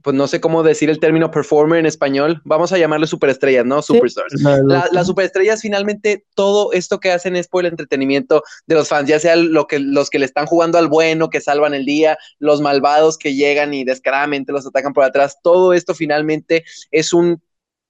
[0.00, 3.82] pues no sé cómo decir el término performer en español, vamos a llamarle superestrellas, ¿no?
[3.82, 4.40] Superstars.
[4.40, 9.20] las superestrellas finalmente todo esto que hacen es por el entretenimiento de los fans, ya
[9.20, 12.60] sea lo que, los que le están jugando al bueno, que salvan el día, los
[12.60, 17.42] malvados que llegan y descaradamente los atacan por atrás, todo esto finalmente es un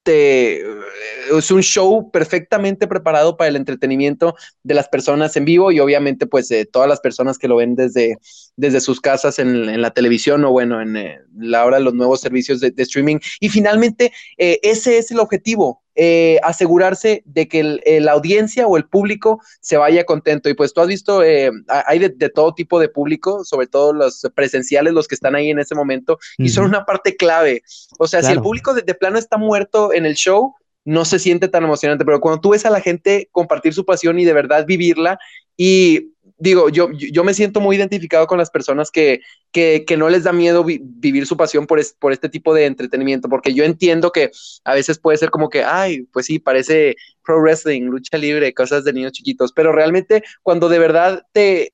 [0.04, 0.64] este,
[1.30, 4.34] es un show perfectamente preparado para el entretenimiento
[4.64, 8.18] de las personas en vivo y obviamente pues todas las personas que lo ven desde,
[8.56, 12.20] desde sus casas en, la televisión o bueno, en eh, la hora de los nuevos
[12.20, 13.18] servicios de, streaming.
[13.38, 17.62] Y finalmente, eh, ese es el objetivo, eh, asegurarse de que
[18.00, 20.48] la audiencia o el público se vaya contento.
[20.48, 24.26] Y pues tú has visto, eh, hay de, todo tipo de público, sobre todo los
[24.34, 27.62] presenciales, los que están ahí en ese momento, y son una parte clave.
[27.98, 31.18] O sea, si el público de, de, plano está muerto en el show, no se
[31.18, 34.32] siente tan emocionante, pero cuando tú ves a la gente compartir su pasión y de
[34.32, 35.18] verdad vivirla,
[35.56, 39.20] y digo, yo, yo me siento muy identificado con las personas que,
[39.52, 43.28] que, que no les da miedo vivir su pasión por, por este tipo de entretenimiento,
[43.28, 44.32] porque yo entiendo que
[44.64, 48.82] a veces puede ser como que, ay, pues sí, parece pro wrestling, lucha libre, cosas
[48.84, 51.72] de niños chiquitos, pero realmente cuando de verdad te...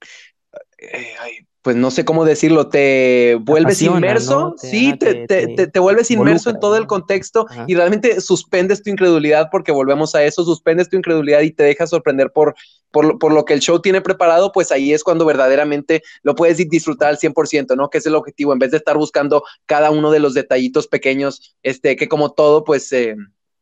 [0.78, 6.48] Eh, pues no sé cómo decirlo, te vuelves inmerso, sí, te, te, te, vuelves inmerso
[6.48, 10.96] en todo el contexto y realmente suspendes tu incredulidad porque volvemos a eso, suspendes tu
[10.96, 12.54] incredulidad y te dejas sorprender por,
[12.90, 16.56] por, por, lo que el show tiene preparado, pues ahí es cuando verdaderamente lo puedes
[16.56, 17.90] disfrutar al 100%, ¿no?
[17.90, 21.54] Que es el objetivo, en vez de estar buscando cada uno de los detallitos pequeños,
[21.62, 22.90] este, que como todo, pues...
[22.94, 23.14] Eh,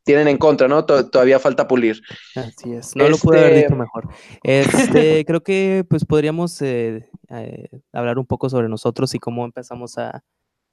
[0.07, 0.85] tienen en contra, ¿no?
[0.85, 2.01] todavía falta pulir.
[2.37, 4.09] Así es, no lo pude haber dicho este mejor.
[4.45, 9.99] Este, creo que pues podríamos eh, eh, hablar un poco sobre nosotros y cómo empezamos
[9.99, 10.23] a,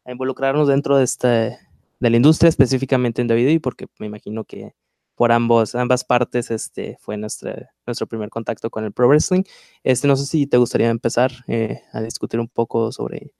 [0.05, 4.75] involucrarnos dentro de esta de la industria, específicamente en WWE, porque me imagino que
[5.15, 9.43] por ambos, ambas partes este, fue nuestra, nuestro primer contacto con el Pro Wrestling.
[9.83, 13.31] Este, no sé si te gustaría empezar eh, a discutir un poco sobre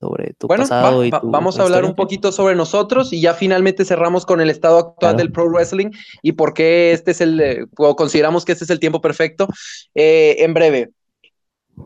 [0.00, 3.84] sobre tu bueno, pasado y vamos a hablar un poquito sobre nosotros y ya finalmente
[3.84, 5.90] cerramos con el estado actual del pro wrestling
[6.22, 9.48] y por qué este es el, o consideramos que este es el tiempo perfecto.
[9.94, 10.90] Eh, en breve,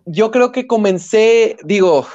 [0.07, 2.07] yo creo que comencé, digo,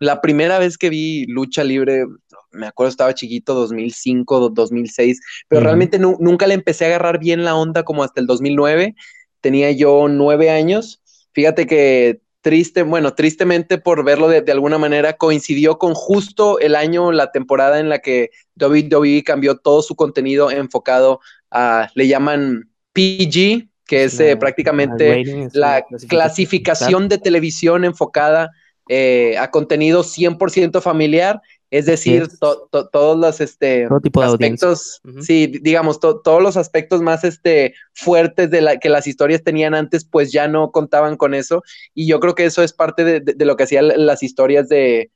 [0.00, 2.04] la primera vez que vi lucha libre,
[2.52, 7.54] me acuerdo estaba chiquito, 2005, 2006, pero realmente nunca le empecé a agarrar bien la
[7.54, 8.94] onda como hasta el 2009.
[9.40, 11.02] Tenía yo nueve años.
[11.32, 17.10] Fíjate que triste, bueno, tristemente por verlo de, alguna manera, coincidió con justo el año,
[17.10, 21.18] la temporada en la que WWE cambió todo su contenido enfocado
[21.50, 28.52] a, le llaman PG, que es eh, prácticamente la clasificación de televisión enfocada
[28.88, 31.42] eh, a contenido 100% familiar
[31.76, 33.86] es decir, todos los este,
[34.22, 39.74] aspectos, sí, digamos, todos los aspectos más este, fuertes de la que las historias tenían
[39.74, 41.62] antes, pues ya no contaban con eso.
[41.92, 45.10] Y yo creo que eso es parte de, lo que hacían las historias de,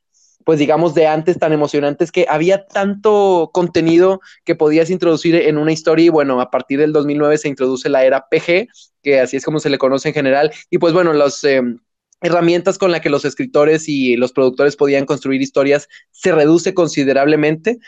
[0.45, 5.71] pues digamos, de antes tan emocionantes, que había tanto contenido que podías introducir en una
[5.71, 6.05] historia.
[6.05, 8.67] Y bueno, a partir del 2009 se introduce la era PG,
[9.01, 10.51] que así es como se le conoce en general.
[10.69, 11.43] Y pues bueno, los.
[11.43, 11.79] Em,
[12.21, 17.79] herramientas con las que los escritores y los productores podían construir historias se reduce considerablemente.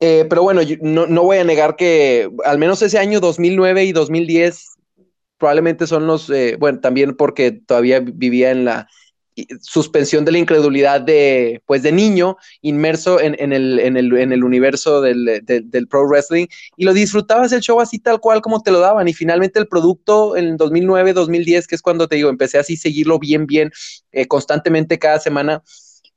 [0.00, 4.76] Eh, pero bueno, no, voy a negar que al menos ese año 2009 y 2010
[5.38, 8.88] probablemente son los, eh, bueno, también porque todavía vivía en la
[9.60, 14.44] suspensión de la incredulidad de, pues, de niño, inmerso en, el, en, el, en el,
[14.44, 18.70] universo del, del, pro wrestling, y lo disfrutabas el show así tal cual como te
[18.70, 22.58] lo daban, y finalmente el producto en 2009, 2010, que es cuando te digo, empecé
[22.58, 23.70] así seguirlo bien, bien,
[24.12, 25.62] eh, constantemente cada semana,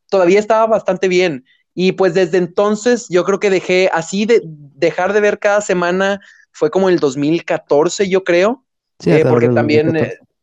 [0.09, 5.13] todavía estaba bastante bien, y pues desde entonces yo creo que dejé así de dejar
[5.13, 6.19] de ver cada semana,
[6.51, 8.65] fue como el 2014, yo creo,
[9.05, 9.93] eh, porque también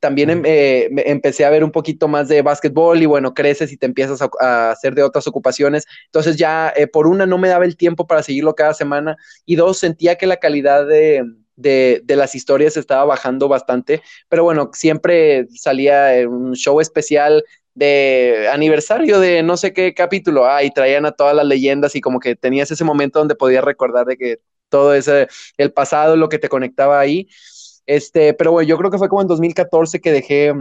[0.03, 3.77] también em, eh, empecé a ver un poquito más de básquetbol y bueno, creces y
[3.77, 5.87] te empiezas a, hacer de otras ocupaciones.
[6.07, 9.55] Entonces ya eh, por una no me daba el tiempo para seguirlo cada semana y
[9.55, 11.23] dos, sentía que la calidad de,
[12.09, 19.45] las historias estaba bajando bastante, pero bueno, siempre salía un show especial de aniversario de
[19.45, 22.73] no sé qué capítulo, ah, y traían a todas las leyendas y como que tenías
[22.73, 26.99] ese momento donde podías recordar de que todo ese, el pasado, lo que te conectaba
[26.99, 27.29] ahí.
[27.87, 30.55] Este, pero bueno, yo creo que fue como en 2014 que dejé,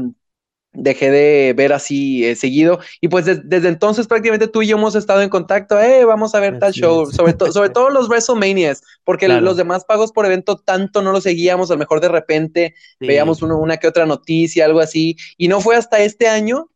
[0.73, 2.79] dejé de ver así eh, seguido.
[2.99, 6.39] Y pues desde entonces prácticamente tú y yo hemos estado en contacto, eh, vamos a
[6.39, 11.01] ver tal show, sobre, sobre todo los WrestleManias, porque los demás pagos por evento tanto
[11.01, 15.17] no los seguíamos, a lo mejor de repente veíamos una que otra noticia, algo así.
[15.37, 16.69] Y no fue hasta este año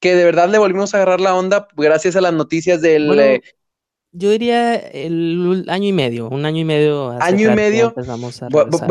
[0.00, 3.18] que de verdad le volvimos a agarrar la onda gracias a las noticias del...
[3.18, 3.42] Eh,
[4.12, 7.10] yo diría el año y medio, un año y medio.
[7.20, 7.94] Año y medio.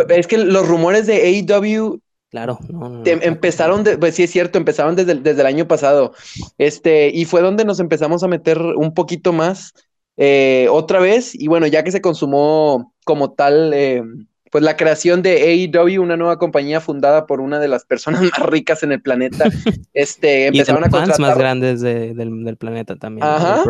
[0.09, 2.59] es que los rumores de AEW Claro,
[3.05, 6.13] empezaron, pues sí es cierto, empezaron desde, desde, el año pasado.
[6.57, 9.73] Este, y fue donde nos empezamos a meter un poquito más
[10.17, 11.33] eh, otra vez.
[11.33, 14.03] Y bueno, ya que se consumó como tal, eh,
[14.51, 18.45] pues la creación de AEW, una nueva compañía fundada por una de las personas más
[18.45, 19.45] ricas en el planeta.
[19.93, 21.21] este, empezaron a contratar.
[21.21, 23.25] más grandes del, planeta también.
[23.25, 23.63] Ajá.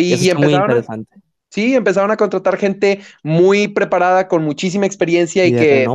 [0.00, 1.22] Y, y empezaron, muy interesante.
[1.52, 5.86] Sí, empezaron a contratar gente muy preparada, con muchísima experiencia y, que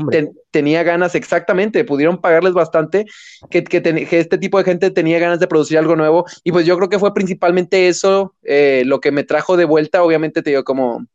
[0.52, 3.08] tenía ganas, exactamente, pudieron pagarles bastante,
[3.50, 3.66] que,
[4.12, 6.26] este tipo de gente tenía ganas de producir algo nuevo.
[6.44, 10.04] Y pues yo creo que fue principalmente eso eh, lo que me trajo de vuelta.
[10.04, 11.08] Obviamente te digo, como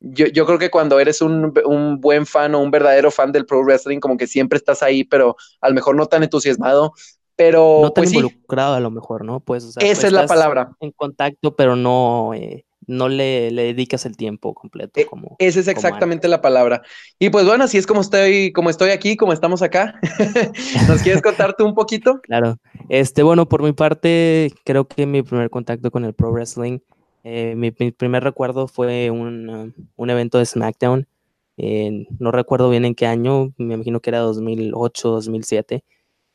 [0.00, 1.52] yo, yo creo que cuando eres un,
[2.00, 5.36] buen fan o un verdadero fan del pro wrestling, como que siempre estás ahí, pero
[5.60, 6.94] a lo mejor no tan entusiasmado.
[7.36, 9.40] Pero no tan pues involucrado a lo mejor, ¿no?
[9.40, 10.70] Pues, Esa pues, es la palabra.
[10.80, 12.32] En contacto, pero no.
[12.34, 15.00] Eh no le, le, dedicas el tiempo completo.
[15.00, 16.82] E, como, Esa es exactamente la palabra.
[17.18, 19.98] Y pues bueno, así es como estoy, como estoy aquí, como estamos acá.
[20.88, 22.20] ¿Nos quieres contarte un poquito?
[22.34, 22.56] Claro.
[22.88, 26.78] Este, bueno, por mi parte, creo que mi primer contacto con el Pro Wrestling,
[27.22, 31.06] eh, mi, primer recuerdo fue un, un evento de SmackDown.
[31.56, 35.84] no recuerdo bien en qué año, me imagino que era 2008, 2007.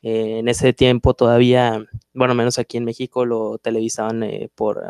[0.02, 4.82] Eh, en ese tiempo todavía, bueno, menos aquí en México, lo televisaban eh, por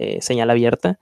[0.00, 1.00] eh, señal abierta.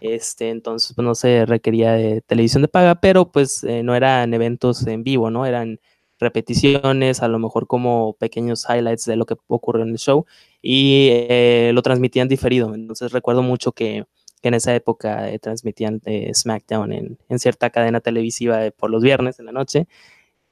[0.00, 4.32] Este, entonces pues, no se requería de televisión de paga, pero pues eh, no eran
[4.32, 5.44] eventos en vivo, ¿no?
[5.44, 5.80] Eran
[6.18, 10.24] repeticiones, a lo mejor como pequeños highlights de lo que ocurrió en el show
[10.62, 12.74] y eh, lo transmitían diferido.
[12.74, 14.06] Entonces recuerdo mucho que,
[14.42, 16.00] en esa época transmitían
[16.32, 19.88] SmackDown en, en, cierta cadena televisiva por los viernes en la noche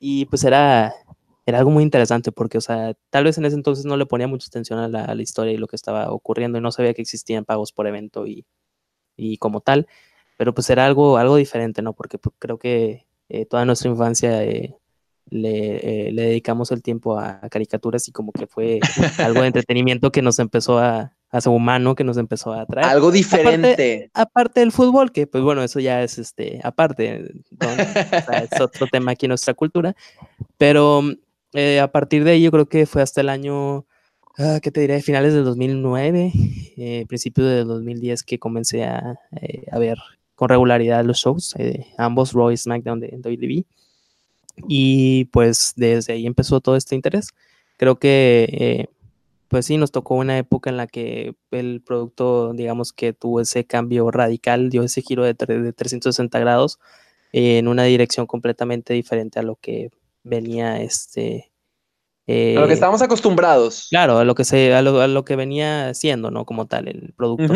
[0.01, 0.93] y pues era,
[1.47, 4.27] era algo muy interesante porque, o sea, tal vez en ese entonces no le ponía
[4.27, 7.45] mucha atención a la, historia y lo que estaba ocurriendo y no sabía que existían
[7.45, 8.45] pagos por evento y,
[9.17, 9.87] y como tal,
[10.37, 11.93] pero pues era algo, algo diferente, ¿no?
[11.93, 14.75] Porque pues, creo que eh, toda nuestra infancia eh,
[15.31, 18.81] le, eh, le, dedicamos el tiempo a, caricaturas y como que fue
[19.19, 22.87] algo de entretenimiento que nos empezó a, hacer humano, que nos empezó a atraer.
[22.87, 24.11] Algo diferente.
[24.15, 27.35] Aparte, del fútbol, que pues bueno, eso ya es este, aparte,
[28.53, 29.95] es otro tema aquí en nuestra cultura,
[30.57, 31.03] pero
[31.53, 33.87] eh, a partir de ahí yo creo que fue hasta el año,
[34.39, 35.01] ah, ¿qué te diré?
[35.03, 36.33] Finales del 2009,
[36.77, 39.99] eh, principio del 2010 que comencé a, eh, a, ver
[40.35, 41.55] con regularidad los shows,
[41.99, 43.65] ambos Raw y SmackDown de WWE.
[44.69, 47.31] Y pues desde ahí empezó todo este interés.
[47.79, 48.89] Creo que
[49.49, 53.65] pues sí, nos tocó una época en la que el producto, digamos que tuvo ese
[53.65, 56.79] cambio radical, dio ese giro de, de 360 grados
[57.33, 59.91] en una dirección completamente diferente a lo que
[60.27, 61.53] venía este...
[62.29, 63.87] a lo que eh, estábamos acostumbrados.
[63.91, 66.45] Claro, a lo que se, a lo, que venía siendo, ¿no?
[66.45, 67.55] Como tal, el producto.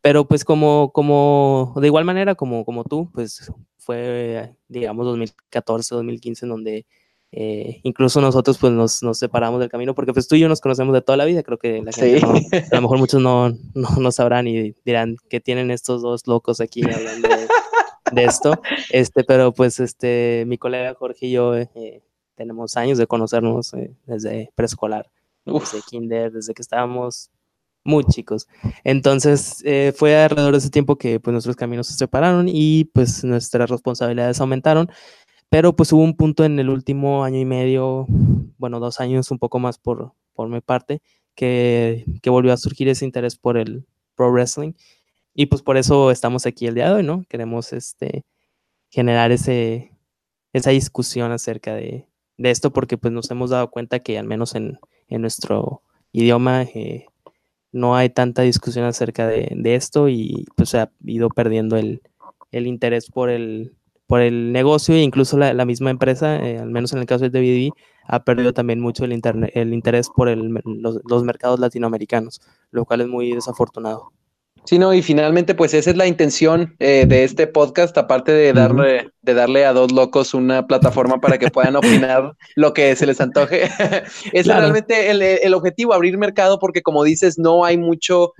[0.00, 6.46] Pero pues como, como, de igual manera como, como tú, pues fue, digamos, 2014, 2015,
[6.46, 6.86] en donde
[7.34, 10.92] eh, incluso nosotros pues nos, separamos del camino, porque pues tú y yo nos conocemos
[10.92, 12.20] de toda la vida, creo que la gente
[12.70, 16.82] a lo mejor muchos no, no, sabrán y dirán que tienen estos dos locos aquí
[16.82, 17.28] hablando
[18.12, 22.02] de, esto, este, pero pues este, mi colega Jorge y yo eh,
[22.42, 25.08] tenemos años de conocernos eh, desde preescolar,
[25.44, 27.30] desde kinder, desde que estábamos
[27.84, 28.48] muy chicos.
[28.82, 33.22] Entonces eh, fue alrededor de ese tiempo que pues nuestros caminos se separaron y pues
[33.22, 34.90] nuestras responsabilidades aumentaron.
[35.50, 38.06] Pero pues hubo un punto en el último año y medio,
[38.58, 41.00] bueno, dos años un poco más por, por mi parte,
[41.36, 44.72] que, que volvió a surgir ese interés por el pro wrestling.
[45.34, 47.24] Y pues por eso estamos aquí el día de hoy, ¿no?
[47.28, 48.24] Queremos este,
[48.90, 49.92] generar ese,
[50.52, 52.06] esa discusión acerca de,
[52.38, 57.04] de esto porque pues nos hemos dado cuenta que al menos en, nuestro idioma eh,
[57.70, 62.00] no hay tanta discusión acerca de, esto y pues se ha ido perdiendo el,
[62.50, 63.74] interés por el,
[64.06, 67.30] por el negocio e incluso la, misma empresa, eh, al menos en el caso de
[67.30, 67.70] DVD,
[68.04, 69.12] ha perdido también mucho el,
[69.54, 72.40] el interés por los mercados latinoamericanos,
[72.70, 74.12] lo cual es muy desafortunado.
[74.64, 78.52] Sí, no, y finalmente, pues esa es la intención eh, de este podcast, aparte de
[78.52, 83.06] darle, de darle a dos locos una plataforma para que puedan opinar lo que se
[83.06, 83.68] les antoje.
[84.32, 88.32] es realmente el, el, objetivo, abrir mercado, porque como dices, no hay mucho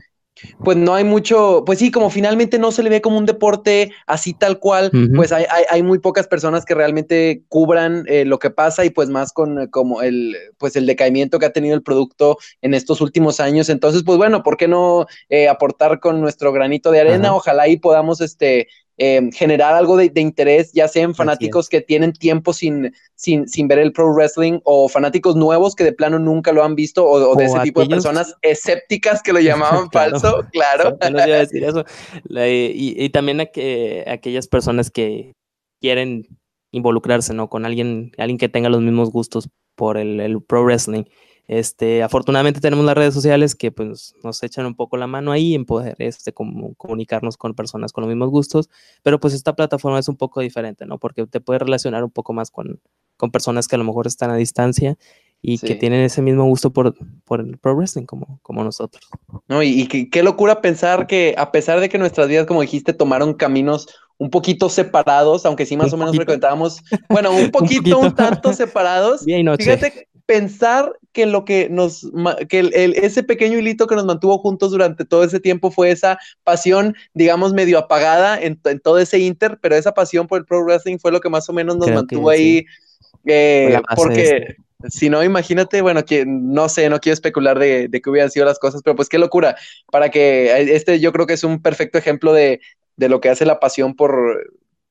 [0.65, 3.93] pues no hay mucho, pues sí, como finalmente no se le ve como un deporte
[4.07, 8.51] así tal cual, pues hay, hay, muy pocas personas que realmente cubran eh, lo que
[8.51, 11.83] pasa y pues más con eh, como el, pues el decaimiento que ha tenido el
[11.83, 13.69] producto en estos últimos años.
[13.69, 17.35] Entonces, pues bueno, ¿por qué no eh, aportar con nuestro granito de arena?
[17.35, 22.53] Ojalá y podamos este, Em, generar algo de, interés, ya sean fanáticos que tienen tiempo
[22.53, 26.63] sin, sin, sin, ver el pro wrestling o fanáticos nuevos que de plano nunca lo
[26.63, 30.99] han visto o, de ese tipo de personas escépticas que lo llamaban falso, claro.
[31.01, 31.85] decir eso.
[32.29, 35.33] y, también a que, aquellas personas que
[35.81, 36.27] quieren
[36.71, 37.49] involucrarse, ¿no?
[37.49, 41.05] Con alguien, alguien que tenga los mismos gustos por el, el pro wrestling
[41.49, 45.55] este, afortunadamente tenemos las redes sociales que pues, nos echan un poco la mano ahí
[45.55, 48.71] en poder este, como, comunicarnos con personas con los mismos gustos,
[49.03, 50.99] pero pues esta plataforma es un poco diferente, ¿no?
[50.99, 52.81] Porque te puede relacionar un poco más con,
[53.17, 54.97] con personas que a lo mejor están a distancia
[55.45, 59.03] y que tienen ese mismo gusto por, por el pro wrestling como, como nosotros.
[59.49, 63.35] No, y, qué locura pensar que a pesar de que nuestras vidas, como dijiste, tomaron
[63.35, 68.53] caminos un poquito separados, aunque sí más o menos frecuentábamos, bueno, un poquito, un, tanto
[68.53, 69.25] separados.
[69.25, 72.11] Fíjate, pensar que lo que nos,
[72.49, 76.19] que el, ese pequeño hilito que nos mantuvo juntos durante todo ese tiempo fue esa
[76.43, 80.99] pasión, digamos, medio apagada en, todo ese inter, pero esa pasión por el pro wrestling
[80.99, 82.65] fue lo que más o menos nos mantuvo ahí,
[83.27, 84.57] eh, porque
[84.89, 88.47] si no, imagínate, bueno, que no sé, no quiero especular de, de qué hubieran sido
[88.47, 89.57] las cosas, pero pues qué locura,
[89.91, 92.61] para que este yo creo que es un perfecto ejemplo de,
[92.97, 94.41] de lo que hace la pasión por,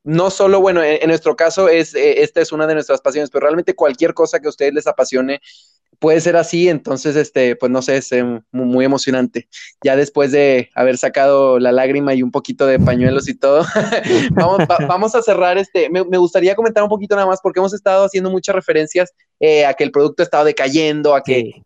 [0.04, 3.42] no solo, bueno, en, nuestro caso es, eh, esta es una de nuestras pasiones, pero
[3.42, 5.42] realmente cualquier cosa que a ustedes les apasione
[6.02, 9.48] puede ser así, entonces, este, pues no sé, es eh, muy, emocionante.
[9.84, 13.64] Ya después de haber sacado la lágrima y un poquito de pañuelos y todo,
[14.88, 18.32] vamos, a cerrar este, me, gustaría comentar un poquito nada más porque hemos estado haciendo
[18.32, 21.62] muchas referencias eh, a que el producto estaba decayendo, a que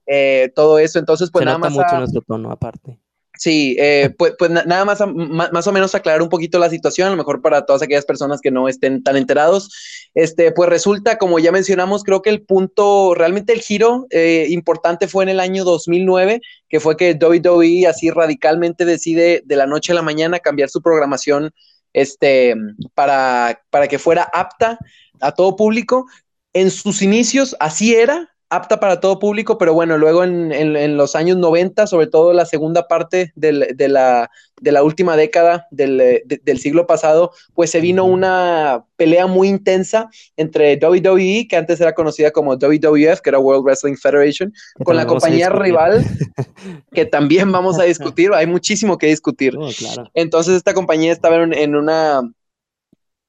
[0.53, 1.71] todo eso, entonces, pues nada más.
[1.71, 2.99] mucho nuestro tono aparte.
[3.37, 7.11] Sí, eh, pues, pues nada más, más o menos aclarar un poquito la situación, a
[7.11, 9.69] lo mejor para todas aquellas personas que no estén tan enterados.
[10.13, 15.07] Este, pues resulta, como ya mencionamos, creo que el punto, realmente el giro eh, importante
[15.07, 19.91] fue en el año 2009, que fue que WWE así radicalmente decide de la noche
[19.91, 21.51] a la mañana cambiar su programación
[21.93, 22.55] este,
[22.93, 24.77] para, para que fuera apta
[25.19, 26.05] a todo público.
[26.53, 31.37] En sus inicios así era, apta para todo público, pero bueno, luego en, los años
[31.37, 34.29] 90, sobre todo la segunda parte de, la,
[34.61, 40.77] de, la, última década del, siglo pasado, pues se vino una pelea muy intensa entre
[40.77, 45.49] WWE, que antes era conocida como WWF, que era World Wrestling Federation, con la compañía
[45.49, 46.05] rival,
[46.93, 49.55] que también vamos a discutir, hay muchísimo que discutir.
[49.57, 49.69] Oh,
[50.13, 52.21] Entonces esta compañía estaba en, una...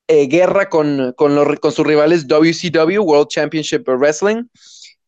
[0.08, 4.44] Eh, guerra con, con, los, con sus rivales WCW, World Championship Wrestling,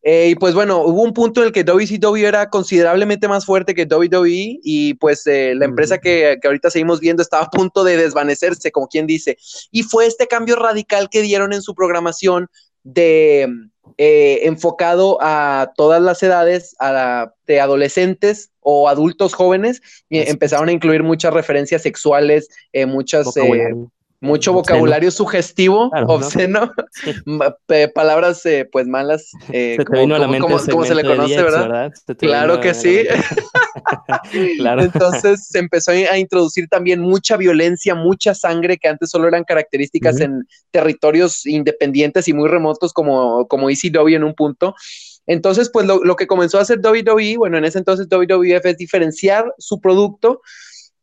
[0.01, 3.75] eh, y pues bueno, hubo un punto en el que WCW era considerablemente más fuerte
[3.75, 7.83] que WWE y pues eh, la empresa que, que, ahorita seguimos viendo estaba a punto
[7.83, 9.37] de desvanecerse, como quien dice.
[9.71, 12.47] Y fue este cambio radical que dieron en su programación
[12.83, 13.49] de
[13.97, 20.71] eh, enfocado a todas las edades, a, de adolescentes o adultos jóvenes, y empezaron a
[20.71, 22.47] incluir muchas referencias sexuales,
[22.87, 23.33] muchas
[24.21, 26.71] mucho vocabulario sugestivo, obsceno,
[27.95, 31.91] palabras eh, pues malas, eh, como, se le conoce, ¿verdad?
[32.17, 33.03] Claro que sí.
[34.57, 34.83] claro.
[34.83, 40.19] Entonces se empezó a introducir también mucha violencia, mucha sangre que antes solo eran características
[40.19, 44.75] en territorios independientes y muy remotos como, como ECW en un punto.
[45.27, 48.77] Entonces, pues lo, lo que comenzó a hacer WWE, bueno, en ese entonces WWF es
[48.77, 50.41] diferenciar su producto,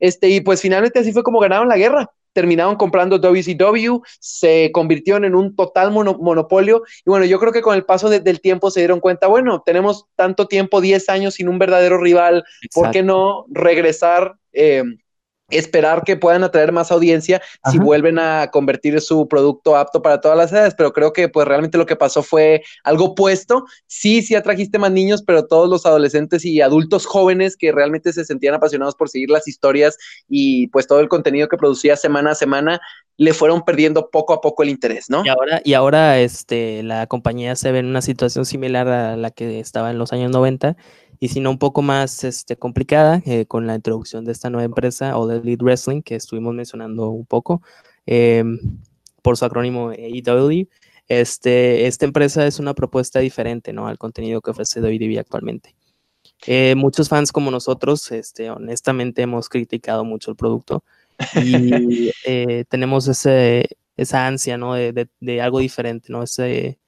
[0.00, 5.24] este, y pues finalmente así fue como ganaron la guerra terminaron comprando WCW, se convirtieron
[5.24, 6.82] en un total monopolio.
[6.98, 10.04] Y bueno, yo creo que con el paso del tiempo se dieron cuenta, bueno, tenemos
[10.16, 12.44] tanto tiempo, 10 años sin un verdadero rival,
[12.74, 14.34] ¿por qué no regresar?
[14.52, 14.84] Eh,
[15.48, 20.36] esperar que puedan atraer más audiencia si vuelven a convertir su producto apto para todas
[20.36, 23.64] las edades, pero creo que pues realmente lo que pasó fue algo opuesto.
[23.86, 28.24] Sí, sí atrajiste más niños, pero todos los adolescentes y adultos jóvenes que realmente se
[28.24, 29.96] sentían apasionados por seguir las historias
[30.28, 32.80] y pues todo el contenido que producía semana a semana
[33.18, 35.24] le fueron perdiendo poco a poco el interés, ¿no?
[35.24, 39.30] Y ahora, y ahora este, la compañía se ve en una situación similar a la
[39.30, 40.76] que estaba en los años 90
[41.18, 44.64] y si no un poco más este, complicada eh, con la introducción de esta nueva
[44.64, 47.62] empresa de Lead Wrestling que estuvimos mencionando un poco
[48.06, 48.58] em,
[49.22, 50.68] por su acrónimo AEW.
[51.08, 53.86] Este, esta empresa es una propuesta diferente ¿no?
[53.86, 55.74] al contenido que ofrece WWE actualmente.
[56.46, 60.84] Eh, muchos fans como nosotros, este, honestamente, hemos criticado mucho el producto
[61.36, 64.74] y eh, tenemos ese, esa ansia ¿no?
[64.74, 66.22] de, de, de, algo diferente, ¿no?
[66.22, 66.78] ese,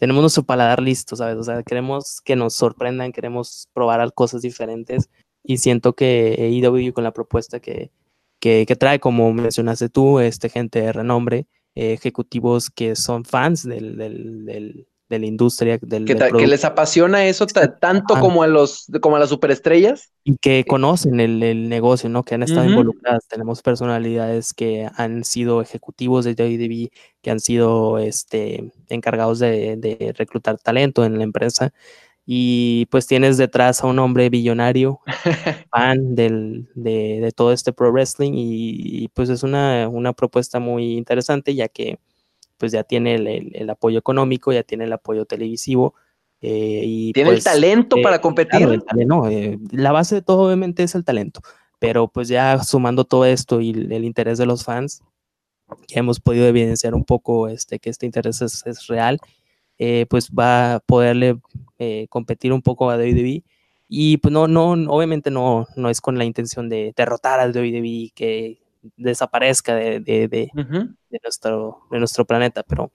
[0.00, 1.36] tenemos nuestro paladar listo, ¿sabes?
[1.36, 5.10] O sea, queremos que nos sorprendan, queremos probar cosas diferentes
[5.44, 7.92] y siento que AEW con la propuesta que,
[8.40, 13.98] que, trae, como mencionaste tú, este, gente de renombre, eh, ejecutivos que son fans del,
[13.98, 15.78] del, de la industria.
[15.82, 20.12] Del, que, que les apasiona eso tanto como a los como a las superestrellas.
[20.24, 22.22] Y que conocen el, el negocio, ¿no?
[22.22, 23.26] Que han estado involucradas.
[23.28, 26.90] Tenemos personalidades que han sido ejecutivos de WWE,
[27.20, 31.72] que han sido este, encargados de, de reclutar talento en la empresa.
[32.24, 35.00] Y pues tienes detrás a un hombre billonario,
[35.72, 40.60] fan del, de, de, todo este pro wrestling, y, y pues es una, una propuesta
[40.60, 41.98] muy interesante, ya que
[42.60, 45.94] pues ya tiene el, apoyo económico, ya tiene el apoyo televisivo.
[46.42, 48.82] Eh, y tiene el pues, talento para eh, competir.
[49.06, 51.40] no, eh, la base de todo obviamente es el talento,
[51.78, 55.02] pero pues ya sumando todo esto y el, interés de los fans,
[55.88, 59.18] ya hemos podido evidenciar un poco este, que este interés es, real,
[60.10, 61.38] pues va a poderle
[62.10, 63.42] competir un poco a WWE.
[63.88, 68.12] Y pues no, no, obviamente no, no es con la intención de derrotar al WWE,
[68.14, 68.59] que
[68.96, 70.50] desaparezca de, de,
[71.22, 72.90] nuestro, de nuestro planeta, pero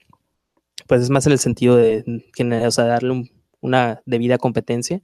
[0.86, 2.04] pues es más en el sentido de
[2.66, 3.30] o sea, darle
[3.60, 5.00] una debida competencia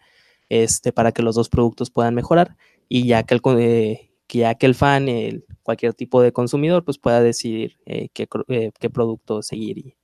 [0.49, 2.57] este, para que los dos productos puedan mejorar
[2.89, 6.85] y ya que el, eh, que ya que el fan, el, cualquier tipo de consumidor,
[6.85, 9.79] pues pueda decidir eh, qué, eh, qué, producto seguir.
[9.79, 9.97] Y,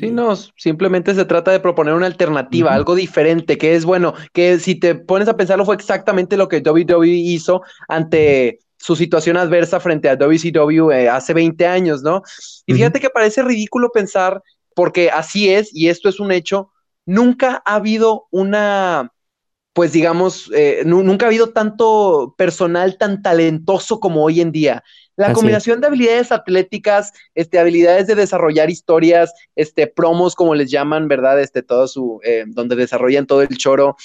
[0.00, 4.58] Sí, no, simplemente se trata de proponer una alternativa, algo diferente, que es bueno, que
[4.58, 9.80] si te pones a pensarlo fue exactamente lo que WWE hizo ante su situación adversa
[9.80, 12.20] frente a WCW eh, hace 20 años, ¿no?
[12.66, 14.42] Y fíjate que parece ridículo pensar,
[14.74, 16.70] porque así es, y esto es un hecho,
[17.06, 19.10] nunca ha habido una,
[19.72, 24.84] pues digamos, eh, nunca ha habido tanto personal tan talentoso como hoy en día.
[25.16, 31.08] La combinación de habilidades atléticas, este, habilidades de desarrollar historias, este, promos, como les llaman,
[31.08, 31.40] ¿verdad?
[31.40, 33.96] Este, todo su, eh, donde desarrollan todo el choro,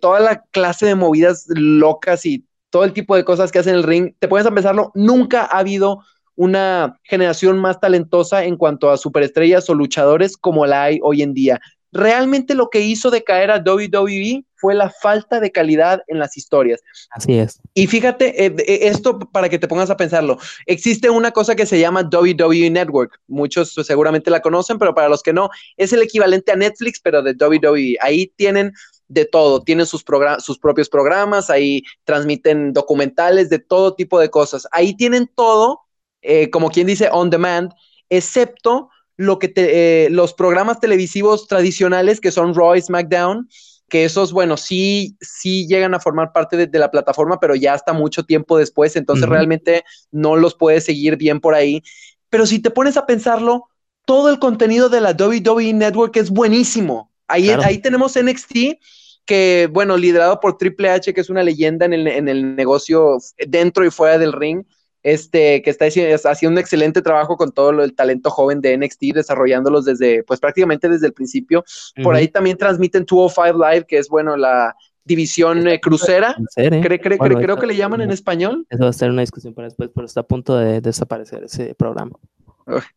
[0.00, 2.46] toda la clase de movidas locas y
[2.76, 6.04] todo el tipo de cosas que hacen el ring, te puedes empezarlo, nunca ha habido
[6.34, 11.32] una generación más talentosa en cuanto a superestrellas o luchadores como la hay hoy en
[11.32, 11.58] día.
[11.90, 16.82] Realmente lo que hizo decaer a WWE fue la falta de calidad en las historias.
[17.12, 17.58] Así es.
[17.72, 21.64] Y fíjate, eh, eh, esto para que te pongas a pensarlo, existe una cosa que
[21.64, 23.18] se llama WWE Network.
[23.26, 25.48] Muchos seguramente la conocen, pero para los que no,
[25.78, 27.96] es el equivalente a Netflix, pero de WWE.
[28.02, 28.74] Ahí tienen
[29.08, 30.04] de todo, tienen sus,
[30.38, 34.66] sus propios programas, ahí transmiten documentales de todo tipo de cosas.
[34.72, 35.80] Ahí tienen todo,
[36.22, 37.72] eh, como quien dice, on demand,
[38.08, 43.48] excepto lo que te, eh, los programas televisivos tradicionales que son Raw y SmackDown,
[43.88, 47.92] que esos, bueno, sí, sí llegan a formar parte de, la plataforma, pero ya hasta
[47.92, 51.82] mucho tiempo después, entonces realmente no los puedes seguir bien por ahí.
[52.28, 53.68] Pero si te pones a pensarlo,
[54.04, 57.12] todo el contenido de la WWE Network es buenísimo.
[57.28, 58.78] Ahí, ahí tenemos NXT,
[59.24, 63.18] que, bueno, liderado por Triple H, que es una leyenda en el, en el negocio
[63.48, 64.64] dentro y fuera del ring,
[65.02, 69.84] este, que está haciendo un excelente trabajo con todo el talento joven de NXT, desarrollándolos
[69.84, 71.64] desde, pues prácticamente desde el principio.
[72.02, 74.74] Por ahí también transmiten 205 Live, que es, bueno, la
[75.04, 76.36] división eh, crucera.
[76.56, 76.80] ¿eh?
[76.82, 78.66] creo que le llaman en español.
[78.68, 81.74] Eso va a ser una discusión para después, pero está a punto de desaparecer ese
[81.76, 82.18] programa.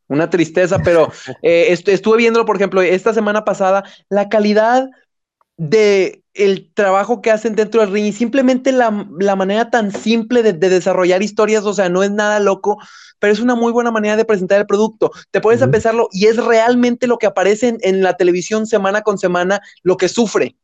[0.08, 1.12] Una tristeza, pero
[1.42, 4.90] eh, estuve viéndolo, por ejemplo, esta semana pasada, la calidad
[5.58, 10.54] de el trabajo que hacen dentro del ring y simplemente la, manera tan simple de,
[10.54, 12.78] desarrollar historias, o sea, no es nada loco,
[13.20, 15.12] pero es una muy buena manera de presentar el producto.
[15.32, 19.60] Te puedes empezarlo y es realmente lo que aparece en, la televisión semana con semana,
[19.84, 20.56] lo que sufre.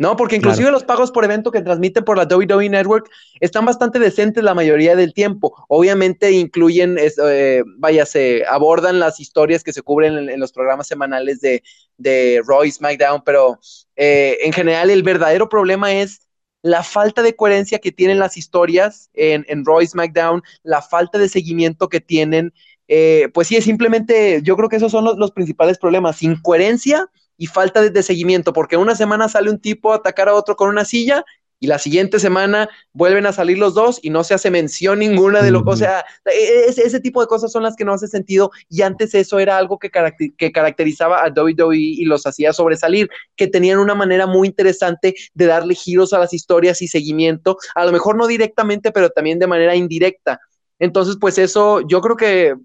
[0.00, 0.16] ¿No?
[0.16, 4.42] Porque inclusive los pagos por evento que transmiten por la WWE Network están bastante decentes
[4.42, 5.62] la mayoría del tiempo.
[5.68, 11.42] Obviamente incluyen, eh, vaya, se abordan las historias que se cubren en, los programas semanales
[11.42, 11.62] de,
[11.98, 13.60] de Raw y SmackDown, pero
[13.94, 16.22] eh, en general el verdadero problema es
[16.62, 21.18] la falta de coherencia que tienen las historias en, en Raw y SmackDown, la falta
[21.18, 22.54] de seguimiento que tienen.
[22.88, 27.10] Eh, pues sí, es simplemente, yo creo que esos son los, los principales problemas, incoherencia
[27.40, 30.68] y falta de, seguimiento, porque una semana sale un tipo a atacar a otro con
[30.68, 31.24] una silla
[31.58, 35.40] y la siguiente semana vuelven a salir los dos y no se hace mención ninguna
[35.40, 37.94] de lo que, o sea, e, e, ese, tipo de cosas son las que no
[37.94, 39.90] hace sentido y antes eso era algo que,
[40.36, 45.46] que caracterizaba a WWE y los hacía sobresalir, que tenían una manera muy interesante de
[45.46, 49.46] darle giros a las historias y seguimiento, a lo mejor no directamente, pero también de
[49.46, 50.40] manera indirecta.
[50.80, 52.56] Entonces, pues eso, yo creo que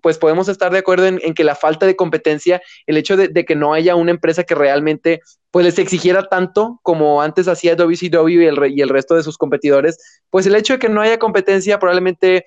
[0.00, 3.56] pues podemos estar de acuerdo en, que la falta de competencia, el hecho de, que
[3.56, 8.46] no haya una empresa que realmente pues les exigiera tanto como antes hacía WCW y
[8.46, 9.98] el, y el resto de sus competidores,
[10.30, 12.44] pues el hecho de que no haya competencia probablemente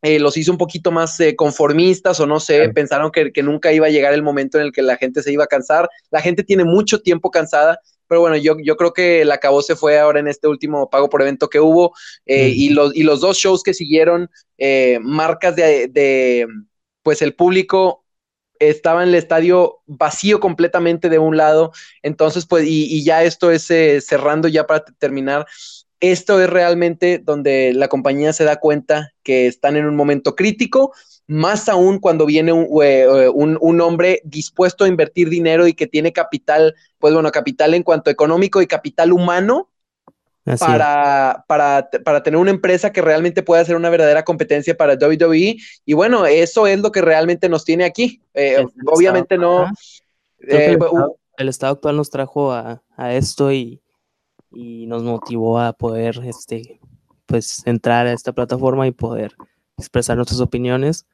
[0.00, 3.72] eh, los hizo un poquito más eh, conformistas o no sé, pensaron que, que, nunca
[3.72, 5.88] iba a llegar el momento en el que la gente se iba a cansar.
[6.10, 7.78] La gente tiene mucho tiempo cansada
[8.08, 11.08] pero bueno, yo, yo creo que el acabó se fue ahora en este último pago
[11.08, 11.94] por evento que hubo
[12.26, 16.46] eh, y, los, y los dos shows que siguieron, eh, marcas de, de,
[17.02, 18.04] pues el público
[18.58, 23.50] estaba en el estadio vacío completamente de un lado, entonces pues y, y ya esto
[23.50, 25.46] es eh, cerrando ya para terminar,
[26.00, 30.92] esto es realmente donde la compañía se da cuenta que están en un momento crítico,
[31.26, 35.86] más aún cuando viene un, eh, un, un, hombre dispuesto a invertir dinero y que
[35.86, 39.68] tiene capital, pues bueno, capital en cuanto económico y capital humano
[40.60, 45.56] para, para, para, tener una empresa que realmente pueda ser una verdadera competencia para WWE.
[45.84, 48.22] Y bueno, eso es lo que realmente nos tiene aquí.
[48.32, 49.72] Eh, obviamente estado, no.
[50.40, 53.80] Eh, el, estado, el, estado, actual nos trajo a, a esto y,
[54.50, 56.80] y, nos motivó a poder este,
[57.26, 59.34] pues, entrar a esta plataforma y poder
[59.76, 61.06] expresar nuestras opiniones.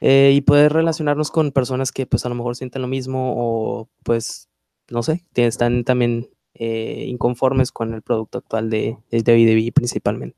[0.00, 3.88] Eh, y poder relacionarnos con personas que pues a lo mejor sienten lo mismo o
[4.04, 4.48] pues
[4.90, 10.36] no sé, están también eh, inconformes con el producto actual de, de WWE principalmente.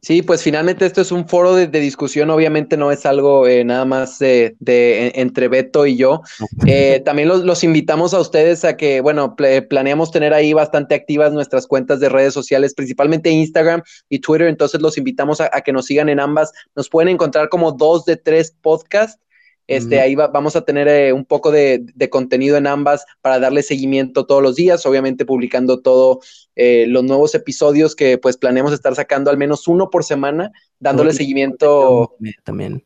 [0.00, 3.64] Sí, pues finalmente esto es un foro de, de discusión, obviamente no es algo eh,
[3.64, 6.20] nada más de, de, entre Beto y yo.
[6.66, 11.32] Eh, también los, los, invitamos a ustedes a que, bueno, planeamos tener ahí bastante activas
[11.32, 15.72] nuestras cuentas de redes sociales, principalmente Instagram y Twitter, entonces los invitamos a, a que
[15.72, 16.52] nos sigan en ambas.
[16.76, 19.23] Nos pueden encontrar como dos de tres podcasts
[19.66, 23.38] este, Ahí va, vamos a tener eh, un poco de, de, contenido en ambas para
[23.38, 28.72] darle seguimiento todos los días, obviamente publicando todos eh, los nuevos episodios que pues planeamos
[28.72, 32.16] estar sacando al menos uno por semana, dándole seguimiento.
[32.44, 32.84] También.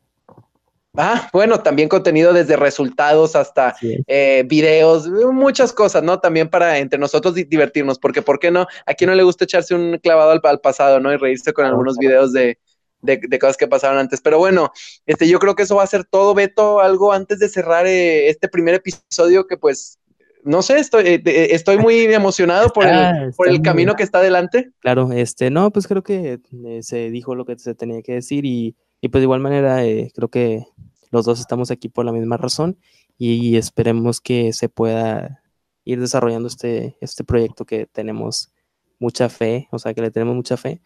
[0.96, 4.02] Ah, bueno, también contenido desde resultados hasta sí.
[4.06, 6.18] eh, videos, muchas cosas, ¿no?
[6.18, 8.66] También para entre nosotros divertirnos, porque ¿por qué no?
[8.86, 11.12] A quién no le gusta echarse un clavado al, al pasado, ¿no?
[11.12, 12.58] Y reírse con algunos videos de,
[13.02, 14.20] de, de, cosas que pasaron antes.
[14.20, 14.70] Pero bueno,
[15.06, 18.28] este, yo creo que eso va a ser todo, Beto, algo antes de cerrar eh,
[18.28, 19.98] este primer episodio que pues,
[20.44, 24.18] no sé, estoy, eh, estoy muy emocionado por ah, el, por el camino que está
[24.18, 24.70] adelante.
[24.80, 28.44] Claro, este, no, pues creo que eh, se dijo lo que se tenía que decir
[28.44, 30.64] y, y pues de igual manera eh, creo que
[31.10, 32.78] los dos estamos aquí por la misma razón
[33.16, 35.42] y, y esperemos que se pueda
[35.84, 38.52] ir desarrollando este, este proyecto que tenemos
[38.98, 40.82] mucha fe, o sea, que le tenemos mucha fe.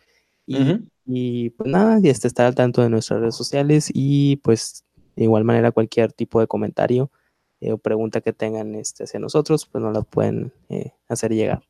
[0.53, 0.89] Y, uh -huh.
[1.07, 4.85] y pues nada, y este está al tanto de nuestras redes sociales y pues
[5.17, 7.11] de igual manera cualquier tipo de comentario
[7.61, 11.63] eh, o pregunta que tengan este, hacia nosotros, pues nos la pueden eh, hacer llegar.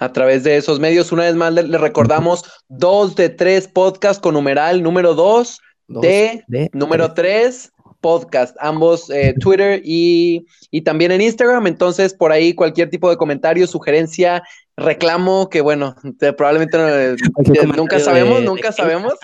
[0.00, 4.22] A través de esos medios, una vez más les le recordamos dos de tres podcast
[4.22, 7.73] con numeral número dos, dos de, de, número tres.
[8.04, 11.66] Podcast, ambos eh, Twitter y, y, también en Instagram.
[11.66, 14.42] Entonces, por ahí cualquier tipo de comentario, sugerencia,
[14.76, 19.14] reclamo, que bueno, te, probablemente no, nunca sabemos, de, nunca de, sabemos.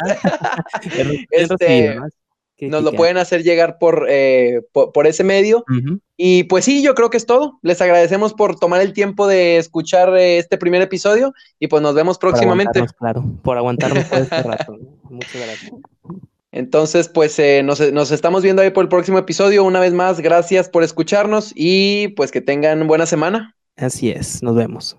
[1.30, 1.98] este,
[2.60, 5.58] nos lo pueden hacer llegar por, eh, por, por, ese medio.
[5.68, 6.00] Uh -huh.
[6.16, 7.58] Y pues sí, yo creo que es todo.
[7.60, 11.94] Les agradecemos por tomar el tiempo de escuchar eh, este primer episodio y pues nos
[11.94, 12.80] vemos próximamente.
[12.80, 14.78] Por claro, por aguantarnos todo este rato.
[15.02, 15.72] Muchas gracias.
[16.52, 19.64] Entonces, pues eh, nos, nos, estamos viendo ahí por el próximo episodio.
[19.64, 23.56] Una vez más, gracias por escucharnos y pues que tengan buena semana.
[23.76, 24.96] Así es, nos vemos.